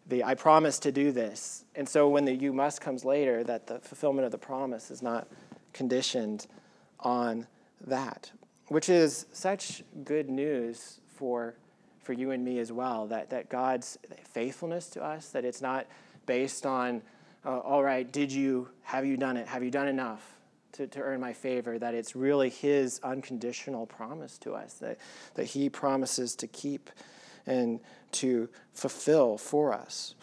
the 0.06 0.24
I 0.24 0.34
promise 0.34 0.78
to 0.80 0.92
do 0.92 1.10
this. 1.10 1.64
And 1.74 1.88
so 1.88 2.08
when 2.08 2.26
the 2.26 2.34
you 2.34 2.52
must 2.52 2.80
comes 2.80 3.04
later, 3.04 3.42
that 3.44 3.66
the 3.66 3.78
fulfillment 3.78 4.26
of 4.26 4.32
the 4.32 4.38
promise 4.38 4.90
is 4.90 5.00
not 5.00 5.26
conditioned 5.72 6.46
on 7.00 7.46
that 7.86 8.30
which 8.68 8.88
is 8.88 9.26
such 9.32 9.82
good 10.04 10.28
news 10.28 11.00
for, 11.06 11.54
for 12.02 12.12
you 12.12 12.30
and 12.30 12.44
me 12.44 12.58
as 12.58 12.70
well, 12.70 13.06
that, 13.06 13.30
that 13.30 13.48
God's 13.48 13.98
faithfulness 14.24 14.88
to 14.90 15.02
us, 15.02 15.30
that 15.30 15.44
it's 15.44 15.62
not 15.62 15.86
based 16.26 16.66
on, 16.66 17.02
uh, 17.44 17.58
all 17.58 17.82
right, 17.82 18.10
did 18.10 18.30
you, 18.30 18.68
have 18.82 19.04
you 19.06 19.16
done 19.16 19.36
it? 19.36 19.48
Have 19.48 19.64
you 19.64 19.70
done 19.70 19.88
enough 19.88 20.37
to, 20.78 20.86
to 20.86 21.00
earn 21.00 21.20
my 21.20 21.32
favor? 21.32 21.78
That 21.78 21.94
it's 21.94 22.16
really 22.16 22.50
His 22.50 23.00
unconditional 23.02 23.86
promise 23.86 24.38
to 24.38 24.54
us, 24.54 24.74
that, 24.74 24.98
that 25.34 25.44
He 25.44 25.68
promises 25.68 26.34
to 26.36 26.46
keep 26.46 26.90
and 27.46 27.80
to 28.12 28.48
fulfill 28.72 29.38
for 29.38 29.72
us. 29.72 30.14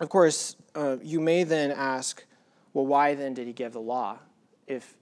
Of 0.00 0.08
course, 0.08 0.56
uh, 0.74 0.96
you 1.02 1.20
may 1.20 1.44
then 1.44 1.70
ask, 1.70 2.24
well, 2.72 2.86
why 2.86 3.14
then 3.14 3.34
did 3.34 3.46
he 3.46 3.52
give 3.52 3.72
the 3.72 3.80
law 3.80 4.18
if, 4.66 4.96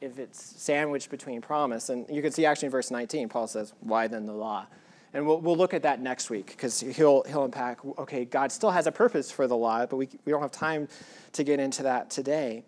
if 0.00 0.18
it's 0.18 0.42
sandwiched 0.60 1.10
between 1.10 1.40
promise? 1.40 1.88
And 1.88 2.06
you 2.10 2.22
can 2.22 2.32
see 2.32 2.44
actually 2.44 2.66
in 2.66 2.72
verse 2.72 2.90
19, 2.90 3.28
Paul 3.28 3.46
says, 3.46 3.72
why 3.80 4.08
then 4.08 4.26
the 4.26 4.32
law? 4.32 4.66
And 5.14 5.26
we'll, 5.26 5.40
we'll 5.40 5.56
look 5.56 5.74
at 5.74 5.82
that 5.82 6.00
next 6.00 6.30
week 6.30 6.46
because 6.48 6.80
he'll, 6.80 7.22
he'll 7.24 7.44
unpack, 7.44 7.84
okay, 7.98 8.24
God 8.24 8.50
still 8.50 8.70
has 8.70 8.86
a 8.86 8.92
purpose 8.92 9.30
for 9.30 9.46
the 9.46 9.56
law, 9.56 9.84
but 9.86 9.96
we, 9.96 10.08
we 10.24 10.32
don't 10.32 10.40
have 10.40 10.52
time 10.52 10.88
to 11.32 11.44
get 11.44 11.60
into 11.60 11.82
that 11.84 12.10
today. 12.10 12.64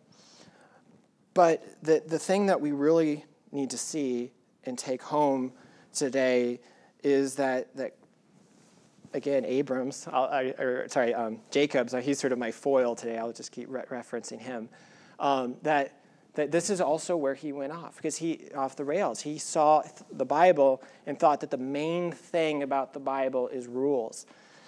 But 1.35 1.83
the, 1.83 2.03
the 2.07 2.19
thing 2.19 2.47
that 2.47 2.61
we 2.61 2.73
really 2.73 3.25
need 3.51 3.71
to 3.71 3.79
see 3.79 4.31
and 4.65 4.79
take 4.79 5.03
home 5.03 5.53
today 5.93 6.61
is 7.03 7.35
that, 7.35 7.77
that 7.77 7.97
again, 9.13 9.45
Abrams, 9.45 10.09
I, 10.09 10.55
or 10.59 10.89
sorry, 10.89 11.13
um, 11.13 11.41
Jacobs, 11.51 11.93
uh, 11.93 11.99
he's 11.99 12.19
sort 12.19 12.33
of 12.33 12.39
my 12.39 12.51
foil 12.51 12.95
today. 12.95 13.19
I'll 13.19 13.33
just 13.33 13.53
keep 13.53 13.69
re- 13.69 13.83
referencing 13.91 14.41
him. 14.41 14.69
Um, 15.19 15.57
that, 15.63 16.01
that 16.35 16.51
this 16.51 16.71
is 16.71 16.81
also 16.81 17.17
where 17.17 17.35
he 17.35 17.53
went 17.53 17.73
off, 17.73 17.97
because 17.97 18.17
he, 18.17 18.49
off 18.57 18.77
the 18.77 18.85
rails. 18.85 19.21
He 19.21 19.39
saw 19.39 19.83
the 20.13 20.25
Bible 20.25 20.83
and 21.07 21.19
thought 21.19 21.41
that 21.41 21.51
the 21.51 21.59
main 21.59 22.13
thing 22.13 22.63
about 22.63 22.93
the 22.93 23.01
Bible 23.01 23.49
is 23.49 23.67
rules. 23.67 24.27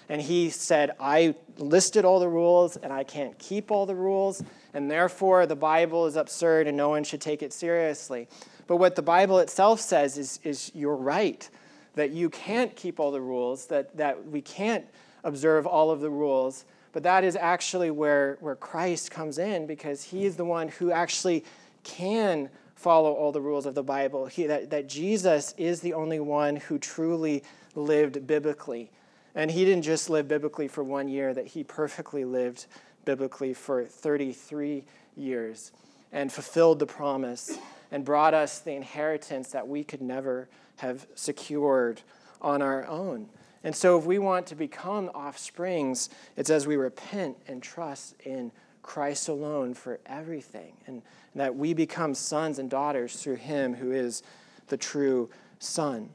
And 0.08 0.20
he 0.22 0.50
said, 0.50 0.92
I 1.00 1.34
listed 1.58 2.04
all 2.04 2.20
the 2.20 2.28
rules 2.28 2.76
and 2.76 2.92
I 2.92 3.04
can't 3.04 3.36
keep 3.38 3.70
all 3.70 3.86
the 3.86 3.94
rules, 3.94 4.42
and 4.72 4.90
therefore 4.90 5.46
the 5.46 5.56
Bible 5.56 6.06
is 6.06 6.16
absurd 6.16 6.66
and 6.66 6.76
no 6.76 6.88
one 6.88 7.02
should 7.04 7.20
take 7.20 7.42
it 7.42 7.52
seriously. 7.52 8.28
But 8.66 8.76
what 8.76 8.94
the 8.94 9.02
Bible 9.02 9.38
itself 9.38 9.80
says 9.80 10.18
is, 10.18 10.40
is 10.42 10.70
you're 10.74 10.96
right 10.96 11.48
that 11.94 12.10
you 12.10 12.28
can't 12.30 12.76
keep 12.76 13.00
all 13.00 13.10
the 13.10 13.20
rules, 13.20 13.66
that, 13.66 13.96
that 13.96 14.26
we 14.26 14.42
can't 14.42 14.84
observe 15.24 15.66
all 15.66 15.90
of 15.90 16.00
the 16.00 16.10
rules. 16.10 16.64
But 16.92 17.02
that 17.02 17.24
is 17.24 17.36
actually 17.36 17.90
where, 17.90 18.38
where 18.40 18.54
Christ 18.54 19.10
comes 19.10 19.38
in 19.38 19.66
because 19.66 20.04
he 20.04 20.24
is 20.24 20.36
the 20.36 20.44
one 20.44 20.68
who 20.68 20.92
actually 20.92 21.44
can 21.84 22.48
follow 22.74 23.12
all 23.12 23.32
the 23.32 23.40
rules 23.40 23.66
of 23.66 23.74
the 23.74 23.82
Bible. 23.82 24.26
He, 24.26 24.46
that, 24.46 24.70
that 24.70 24.88
Jesus 24.88 25.54
is 25.56 25.80
the 25.80 25.94
only 25.94 26.20
one 26.20 26.56
who 26.56 26.78
truly 26.78 27.42
lived 27.74 28.26
biblically. 28.26 28.90
And 29.36 29.50
he 29.50 29.66
didn't 29.66 29.82
just 29.82 30.08
live 30.08 30.26
biblically 30.26 30.66
for 30.66 30.82
one 30.82 31.08
year, 31.08 31.32
that 31.34 31.46
he 31.48 31.62
perfectly 31.62 32.24
lived 32.24 32.66
biblically 33.04 33.52
for 33.54 33.84
33 33.84 34.84
years 35.14 35.72
and 36.10 36.32
fulfilled 36.32 36.78
the 36.78 36.86
promise 36.86 37.58
and 37.92 38.04
brought 38.04 38.32
us 38.34 38.60
the 38.60 38.72
inheritance 38.72 39.50
that 39.50 39.68
we 39.68 39.84
could 39.84 40.00
never 40.00 40.48
have 40.76 41.06
secured 41.14 42.00
on 42.40 42.62
our 42.62 42.86
own. 42.86 43.28
And 43.62 43.76
so, 43.76 43.98
if 43.98 44.04
we 44.04 44.18
want 44.18 44.46
to 44.46 44.54
become 44.54 45.08
offsprings, 45.08 46.08
it's 46.36 46.50
as 46.50 46.66
we 46.66 46.76
repent 46.76 47.36
and 47.46 47.62
trust 47.62 48.14
in 48.24 48.52
Christ 48.82 49.28
alone 49.28 49.74
for 49.74 49.98
everything, 50.06 50.74
and, 50.86 51.02
and 51.32 51.40
that 51.40 51.56
we 51.56 51.74
become 51.74 52.14
sons 52.14 52.58
and 52.58 52.70
daughters 52.70 53.16
through 53.16 53.36
Him 53.36 53.74
who 53.74 53.90
is 53.90 54.22
the 54.68 54.76
true 54.76 55.28
Son. 55.58 56.10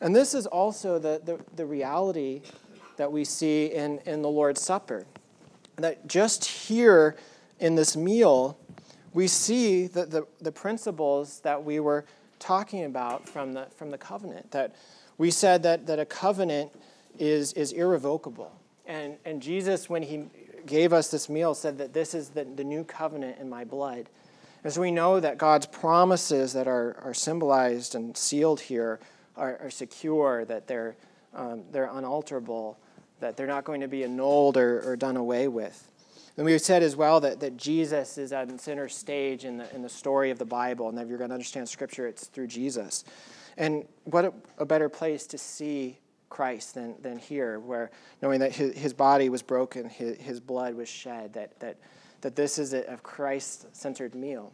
And 0.00 0.14
this 0.14 0.34
is 0.34 0.46
also 0.46 0.98
the, 0.98 1.20
the, 1.24 1.40
the 1.56 1.66
reality 1.66 2.42
that 2.96 3.10
we 3.10 3.24
see 3.24 3.66
in, 3.66 3.98
in 4.06 4.22
the 4.22 4.28
Lord's 4.28 4.60
Supper. 4.60 5.06
That 5.76 6.06
just 6.06 6.44
here 6.44 7.16
in 7.60 7.74
this 7.74 7.96
meal, 7.96 8.58
we 9.12 9.26
see 9.26 9.86
the, 9.86 10.06
the, 10.06 10.26
the 10.40 10.52
principles 10.52 11.40
that 11.40 11.64
we 11.64 11.80
were 11.80 12.04
talking 12.38 12.84
about 12.84 13.28
from 13.28 13.52
the, 13.52 13.66
from 13.76 13.90
the 13.90 13.98
covenant. 13.98 14.50
That 14.52 14.74
we 15.16 15.30
said 15.30 15.62
that, 15.64 15.86
that 15.86 15.98
a 15.98 16.04
covenant 16.04 16.72
is, 17.18 17.52
is 17.54 17.72
irrevocable. 17.72 18.52
And, 18.86 19.16
and 19.24 19.42
Jesus, 19.42 19.88
when 19.88 20.02
he 20.02 20.26
gave 20.66 20.92
us 20.92 21.10
this 21.10 21.28
meal, 21.28 21.54
said 21.54 21.78
that 21.78 21.92
this 21.92 22.14
is 22.14 22.30
the, 22.30 22.44
the 22.44 22.64
new 22.64 22.84
covenant 22.84 23.38
in 23.38 23.48
my 23.48 23.64
blood. 23.64 24.08
As 24.64 24.78
we 24.78 24.90
know 24.90 25.20
that 25.20 25.38
God's 25.38 25.66
promises 25.66 26.52
that 26.52 26.66
are, 26.66 26.96
are 27.02 27.14
symbolized 27.14 27.94
and 27.94 28.16
sealed 28.16 28.60
here 28.60 28.98
are, 29.38 29.58
are 29.62 29.70
secure, 29.70 30.44
that 30.44 30.66
they're, 30.66 30.96
um, 31.34 31.62
they're 31.72 31.90
unalterable, 31.92 32.78
that 33.20 33.36
they're 33.36 33.46
not 33.46 33.64
going 33.64 33.80
to 33.80 33.88
be 33.88 34.04
annulled 34.04 34.56
or, 34.56 34.82
or 34.82 34.96
done 34.96 35.16
away 35.16 35.48
with. 35.48 35.90
And 36.36 36.44
we 36.44 36.52
have 36.52 36.60
said 36.60 36.84
as 36.84 36.94
well 36.94 37.18
that, 37.20 37.40
that 37.40 37.56
Jesus 37.56 38.16
is 38.16 38.32
at 38.32 38.60
center 38.60 38.88
stage 38.88 39.44
in 39.44 39.56
the, 39.56 39.74
in 39.74 39.82
the 39.82 39.88
story 39.88 40.30
of 40.30 40.38
the 40.38 40.44
Bible, 40.44 40.88
and 40.88 40.96
that 40.96 41.02
if 41.02 41.08
you're 41.08 41.18
going 41.18 41.30
to 41.30 41.34
understand 41.34 41.68
Scripture, 41.68 42.06
it's 42.06 42.26
through 42.26 42.46
Jesus. 42.46 43.04
And 43.56 43.84
what 44.04 44.24
a, 44.24 44.32
a 44.58 44.64
better 44.64 44.88
place 44.88 45.26
to 45.28 45.38
see 45.38 45.98
Christ 46.28 46.74
than, 46.74 46.94
than 47.02 47.18
here, 47.18 47.58
where 47.58 47.90
knowing 48.22 48.38
that 48.38 48.52
his, 48.52 48.76
his 48.76 48.92
body 48.92 49.28
was 49.28 49.42
broken, 49.42 49.88
his, 49.88 50.16
his 50.18 50.38
blood 50.38 50.74
was 50.74 50.88
shed, 50.88 51.32
that, 51.32 51.58
that, 51.58 51.76
that 52.20 52.36
this 52.36 52.58
is 52.58 52.72
a, 52.72 52.82
a 52.82 52.96
Christ 52.98 53.74
centered 53.74 54.14
meal. 54.14 54.52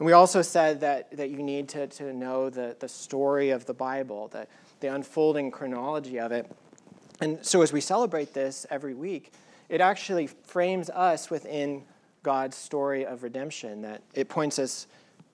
And 0.00 0.06
we 0.06 0.12
also 0.12 0.40
said 0.40 0.80
that, 0.80 1.14
that 1.18 1.28
you 1.28 1.42
need 1.42 1.68
to, 1.68 1.86
to 1.86 2.14
know 2.14 2.48
the, 2.48 2.74
the 2.80 2.88
story 2.88 3.50
of 3.50 3.66
the 3.66 3.74
Bible, 3.74 4.28
the, 4.28 4.46
the 4.80 4.86
unfolding 4.86 5.50
chronology 5.50 6.18
of 6.18 6.32
it. 6.32 6.50
And 7.20 7.44
so 7.44 7.60
as 7.60 7.70
we 7.70 7.82
celebrate 7.82 8.32
this 8.32 8.64
every 8.70 8.94
week, 8.94 9.30
it 9.68 9.82
actually 9.82 10.26
frames 10.26 10.88
us 10.88 11.28
within 11.28 11.82
God's 12.22 12.56
story 12.56 13.04
of 13.04 13.22
redemption, 13.22 13.82
that 13.82 14.00
it 14.14 14.30
points 14.30 14.58
us 14.58 14.86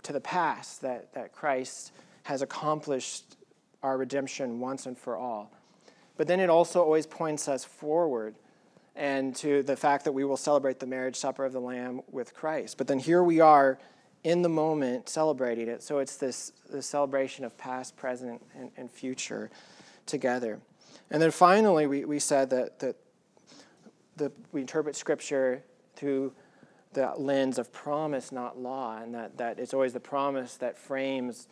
to 0.03 0.13
the 0.13 0.21
past, 0.21 0.83
that, 0.83 1.15
that 1.15 1.33
Christ 1.33 1.93
has 2.25 2.43
accomplished 2.43 3.37
our 3.85 3.97
redemption 3.97 4.59
once 4.59 4.87
and 4.87 4.99
for 4.99 5.17
all. 5.17 5.53
But 6.17 6.27
then 6.27 6.41
it 6.41 6.51
also 6.51 6.83
always 6.83 7.07
points 7.07 7.47
us 7.47 7.65
forward 7.65 8.35
and 8.97 9.33
to 9.37 9.63
the 9.63 9.77
fact 9.77 10.05
that 10.07 10.13
we 10.13 10.25
will 10.25 10.37
celebrate 10.37 10.81
the 10.81 10.87
marriage 10.87 11.15
supper 11.15 11.45
of 11.45 11.53
the 11.53 11.61
Lamb 11.61 12.01
with 12.11 12.35
Christ. 12.35 12.79
But 12.79 12.89
then 12.89 12.99
here 12.99 13.23
we 13.23 13.39
are 13.39 13.79
in 14.27 14.43
the 14.43 14.49
moment 14.49 15.09
celebrating 15.09 15.69
it. 15.69 15.85
So 15.85 16.01
it's 16.01 16.17
this, 16.17 16.51
this 16.69 16.85
celebration 16.85 17.45
of 17.45 17.57
past, 17.57 17.97
present, 17.97 18.43
and, 18.59 18.73
and 18.77 18.91
future 18.91 19.51
together. 20.05 20.59
And 21.13 21.23
then 21.23 21.31
finally, 21.31 21.87
we, 21.87 22.05
we 22.05 22.19
said 22.19 22.51
that, 22.51 22.81
that 22.81 22.97
the, 24.17 24.33
we 24.51 24.63
interpret 24.63 24.97
Scripture 24.97 25.63
through 25.95 26.33
the 26.93 27.13
lens 27.17 27.57
of 27.57 27.73
promise, 27.73 28.33
not 28.33 28.59
law, 28.59 29.01
and 29.01 29.15
that, 29.15 29.39
that 29.39 29.61
it's 29.61 29.73
always 29.73 29.93
the 29.93 30.01
promise 30.01 30.57
that 30.57 30.77
frames 30.77 31.47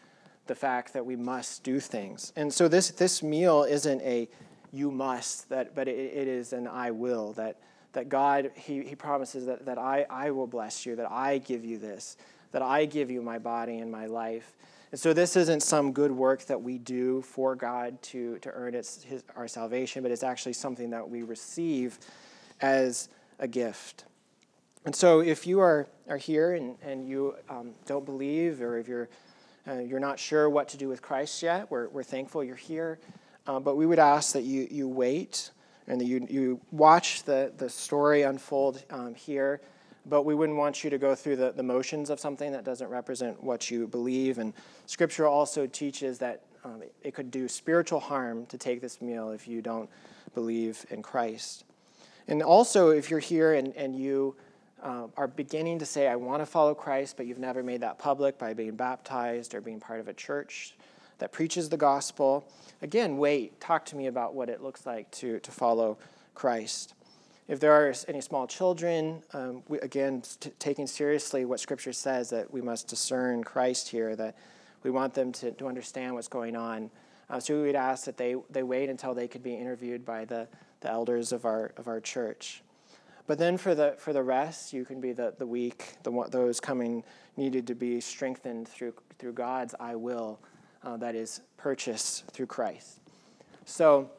the 0.48 0.54
fact 0.56 0.94
that 0.94 1.06
we 1.06 1.14
must 1.14 1.62
do 1.62 1.78
things. 1.78 2.32
And 2.34 2.52
so 2.52 2.66
this, 2.66 2.90
this 2.90 3.22
meal 3.22 3.62
isn't 3.62 4.02
a 4.02 4.28
you 4.72 4.90
must, 4.90 5.48
that, 5.50 5.76
but 5.76 5.86
it, 5.86 5.92
it 5.92 6.26
is 6.26 6.52
an 6.52 6.66
I 6.66 6.90
will, 6.90 7.34
that, 7.34 7.60
that 7.92 8.08
God, 8.08 8.50
he, 8.56 8.82
he 8.82 8.96
promises 8.96 9.46
that, 9.46 9.64
that 9.66 9.78
I, 9.78 10.06
I 10.10 10.32
will 10.32 10.48
bless 10.48 10.84
you, 10.84 10.96
that 10.96 11.08
I 11.08 11.38
give 11.38 11.64
you 11.64 11.78
this, 11.78 12.16
that 12.54 12.62
I 12.62 12.84
give 12.84 13.10
you 13.10 13.20
my 13.20 13.40
body 13.40 13.78
and 13.78 13.90
my 13.90 14.06
life. 14.06 14.54
And 14.92 15.00
so 15.00 15.12
this 15.12 15.34
isn't 15.34 15.60
some 15.60 15.90
good 15.90 16.12
work 16.12 16.44
that 16.44 16.62
we 16.62 16.78
do 16.78 17.20
for 17.22 17.56
God 17.56 18.00
to, 18.02 18.38
to 18.38 18.50
earn 18.52 18.76
its, 18.76 19.02
his, 19.02 19.24
our 19.34 19.48
salvation, 19.48 20.04
but 20.04 20.12
it's 20.12 20.22
actually 20.22 20.52
something 20.52 20.90
that 20.90 21.10
we 21.10 21.24
receive 21.24 21.98
as 22.60 23.08
a 23.40 23.48
gift. 23.48 24.04
And 24.84 24.94
so, 24.94 25.18
if 25.18 25.48
you 25.48 25.58
are, 25.58 25.88
are 26.08 26.16
here 26.16 26.54
and, 26.54 26.76
and 26.80 27.08
you 27.08 27.34
um, 27.48 27.72
don't 27.86 28.04
believe, 28.04 28.62
or 28.62 28.78
if 28.78 28.86
you're, 28.86 29.08
uh, 29.66 29.80
you're 29.80 29.98
not 29.98 30.20
sure 30.20 30.48
what 30.48 30.68
to 30.68 30.76
do 30.76 30.88
with 30.88 31.02
Christ 31.02 31.42
yet, 31.42 31.68
we're, 31.72 31.88
we're 31.88 32.04
thankful 32.04 32.44
you're 32.44 32.54
here. 32.54 33.00
Uh, 33.48 33.58
but 33.58 33.74
we 33.76 33.84
would 33.84 33.98
ask 33.98 34.32
that 34.34 34.44
you, 34.44 34.68
you 34.70 34.86
wait 34.86 35.50
and 35.88 36.00
that 36.00 36.04
you, 36.04 36.24
you 36.30 36.60
watch 36.70 37.24
the, 37.24 37.52
the 37.56 37.68
story 37.68 38.22
unfold 38.22 38.84
um, 38.90 39.16
here. 39.16 39.60
But 40.06 40.22
we 40.22 40.34
wouldn't 40.34 40.58
want 40.58 40.84
you 40.84 40.90
to 40.90 40.98
go 40.98 41.14
through 41.14 41.36
the, 41.36 41.52
the 41.52 41.62
motions 41.62 42.10
of 42.10 42.20
something 42.20 42.52
that 42.52 42.64
doesn't 42.64 42.88
represent 42.88 43.42
what 43.42 43.70
you 43.70 43.86
believe. 43.86 44.38
And 44.38 44.52
Scripture 44.86 45.26
also 45.26 45.66
teaches 45.66 46.18
that 46.18 46.42
um, 46.64 46.82
it 47.02 47.14
could 47.14 47.30
do 47.30 47.48
spiritual 47.48 48.00
harm 48.00 48.46
to 48.46 48.58
take 48.58 48.80
this 48.80 49.00
meal 49.00 49.30
if 49.30 49.46
you 49.48 49.62
don't 49.62 49.88
believe 50.34 50.84
in 50.90 51.02
Christ. 51.02 51.64
And 52.28 52.42
also, 52.42 52.90
if 52.90 53.10
you're 53.10 53.20
here 53.20 53.54
and, 53.54 53.74
and 53.76 53.94
you 53.94 54.34
uh, 54.82 55.06
are 55.16 55.28
beginning 55.28 55.78
to 55.78 55.86
say, 55.86 56.08
I 56.08 56.16
want 56.16 56.42
to 56.42 56.46
follow 56.46 56.74
Christ, 56.74 57.16
but 57.16 57.26
you've 57.26 57.38
never 57.38 57.62
made 57.62 57.80
that 57.80 57.98
public 57.98 58.38
by 58.38 58.54
being 58.54 58.76
baptized 58.76 59.54
or 59.54 59.60
being 59.60 59.80
part 59.80 60.00
of 60.00 60.08
a 60.08 60.14
church 60.14 60.74
that 61.18 61.32
preaches 61.32 61.68
the 61.68 61.76
gospel, 61.76 62.46
again, 62.82 63.16
wait. 63.16 63.60
Talk 63.60 63.84
to 63.86 63.96
me 63.96 64.06
about 64.06 64.34
what 64.34 64.48
it 64.48 64.62
looks 64.62 64.84
like 64.84 65.10
to, 65.12 65.38
to 65.40 65.50
follow 65.50 65.96
Christ. 66.34 66.94
If 67.46 67.60
there 67.60 67.72
are 67.72 67.92
any 68.08 68.22
small 68.22 68.46
children, 68.46 69.22
um, 69.34 69.62
we, 69.68 69.78
again, 69.80 70.22
t- 70.40 70.50
taking 70.58 70.86
seriously 70.86 71.44
what 71.44 71.60
Scripture 71.60 71.92
says 71.92 72.30
that 72.30 72.50
we 72.50 72.62
must 72.62 72.88
discern 72.88 73.44
Christ 73.44 73.88
here, 73.90 74.16
that 74.16 74.34
we 74.82 74.90
want 74.90 75.12
them 75.12 75.30
to, 75.32 75.50
to 75.52 75.66
understand 75.66 76.14
what's 76.14 76.28
going 76.28 76.56
on. 76.56 76.90
Uh, 77.28 77.40
so 77.40 77.54
we 77.54 77.66
would 77.66 77.76
ask 77.76 78.06
that 78.06 78.16
they, 78.16 78.36
they 78.48 78.62
wait 78.62 78.88
until 78.88 79.12
they 79.12 79.28
could 79.28 79.42
be 79.42 79.54
interviewed 79.54 80.06
by 80.06 80.24
the, 80.24 80.48
the 80.80 80.90
elders 80.90 81.32
of 81.32 81.44
our, 81.44 81.72
of 81.76 81.86
our 81.86 82.00
church. 82.00 82.62
But 83.26 83.38
then 83.38 83.58
for 83.58 83.74
the, 83.74 83.94
for 83.98 84.14
the 84.14 84.22
rest, 84.22 84.72
you 84.72 84.86
can 84.86 85.00
be 85.00 85.12
the, 85.12 85.34
the 85.38 85.46
weak, 85.46 85.96
the, 86.02 86.28
those 86.30 86.60
coming 86.60 87.04
needed 87.36 87.66
to 87.66 87.74
be 87.74 88.00
strengthened 88.00 88.68
through, 88.68 88.94
through 89.18 89.32
God's 89.32 89.74
I 89.78 89.96
will, 89.96 90.38
uh, 90.82 90.96
that 90.98 91.14
is 91.14 91.42
purchased 91.58 92.26
through 92.28 92.46
Christ. 92.46 93.00
So 93.66 94.10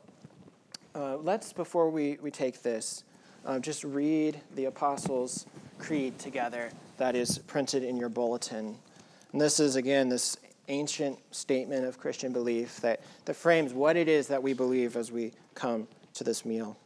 uh, 0.94 1.18
let's, 1.18 1.54
before 1.54 1.90
we, 1.90 2.18
we 2.22 2.32
take 2.32 2.62
this, 2.62 3.04
uh, 3.46 3.60
just 3.60 3.84
read 3.84 4.40
the 4.56 4.66
Apostles' 4.66 5.46
Creed 5.78 6.18
together. 6.20 6.72
that 6.98 7.16
is 7.16 7.40
printed 7.40 7.84
in 7.84 7.98
your 7.98 8.10
bulletin. 8.10 8.78
And 9.32 9.42
this 9.42 9.60
is, 9.60 9.76
again, 9.76 10.08
this 10.10 10.38
ancient 10.68 11.20
statement 11.32 11.86
of 11.86 12.00
Christian 12.00 12.32
belief 12.32 12.78
that, 12.82 13.02
that 13.26 13.36
frames 13.36 13.74
what 13.74 13.98
it 13.98 14.08
is 14.08 14.28
that 14.28 14.42
we 14.42 14.54
believe 14.54 14.96
as 14.96 15.12
we 15.12 15.34
come 15.54 15.88
to 16.14 16.24
this 16.24 16.46
meal. 16.46 16.78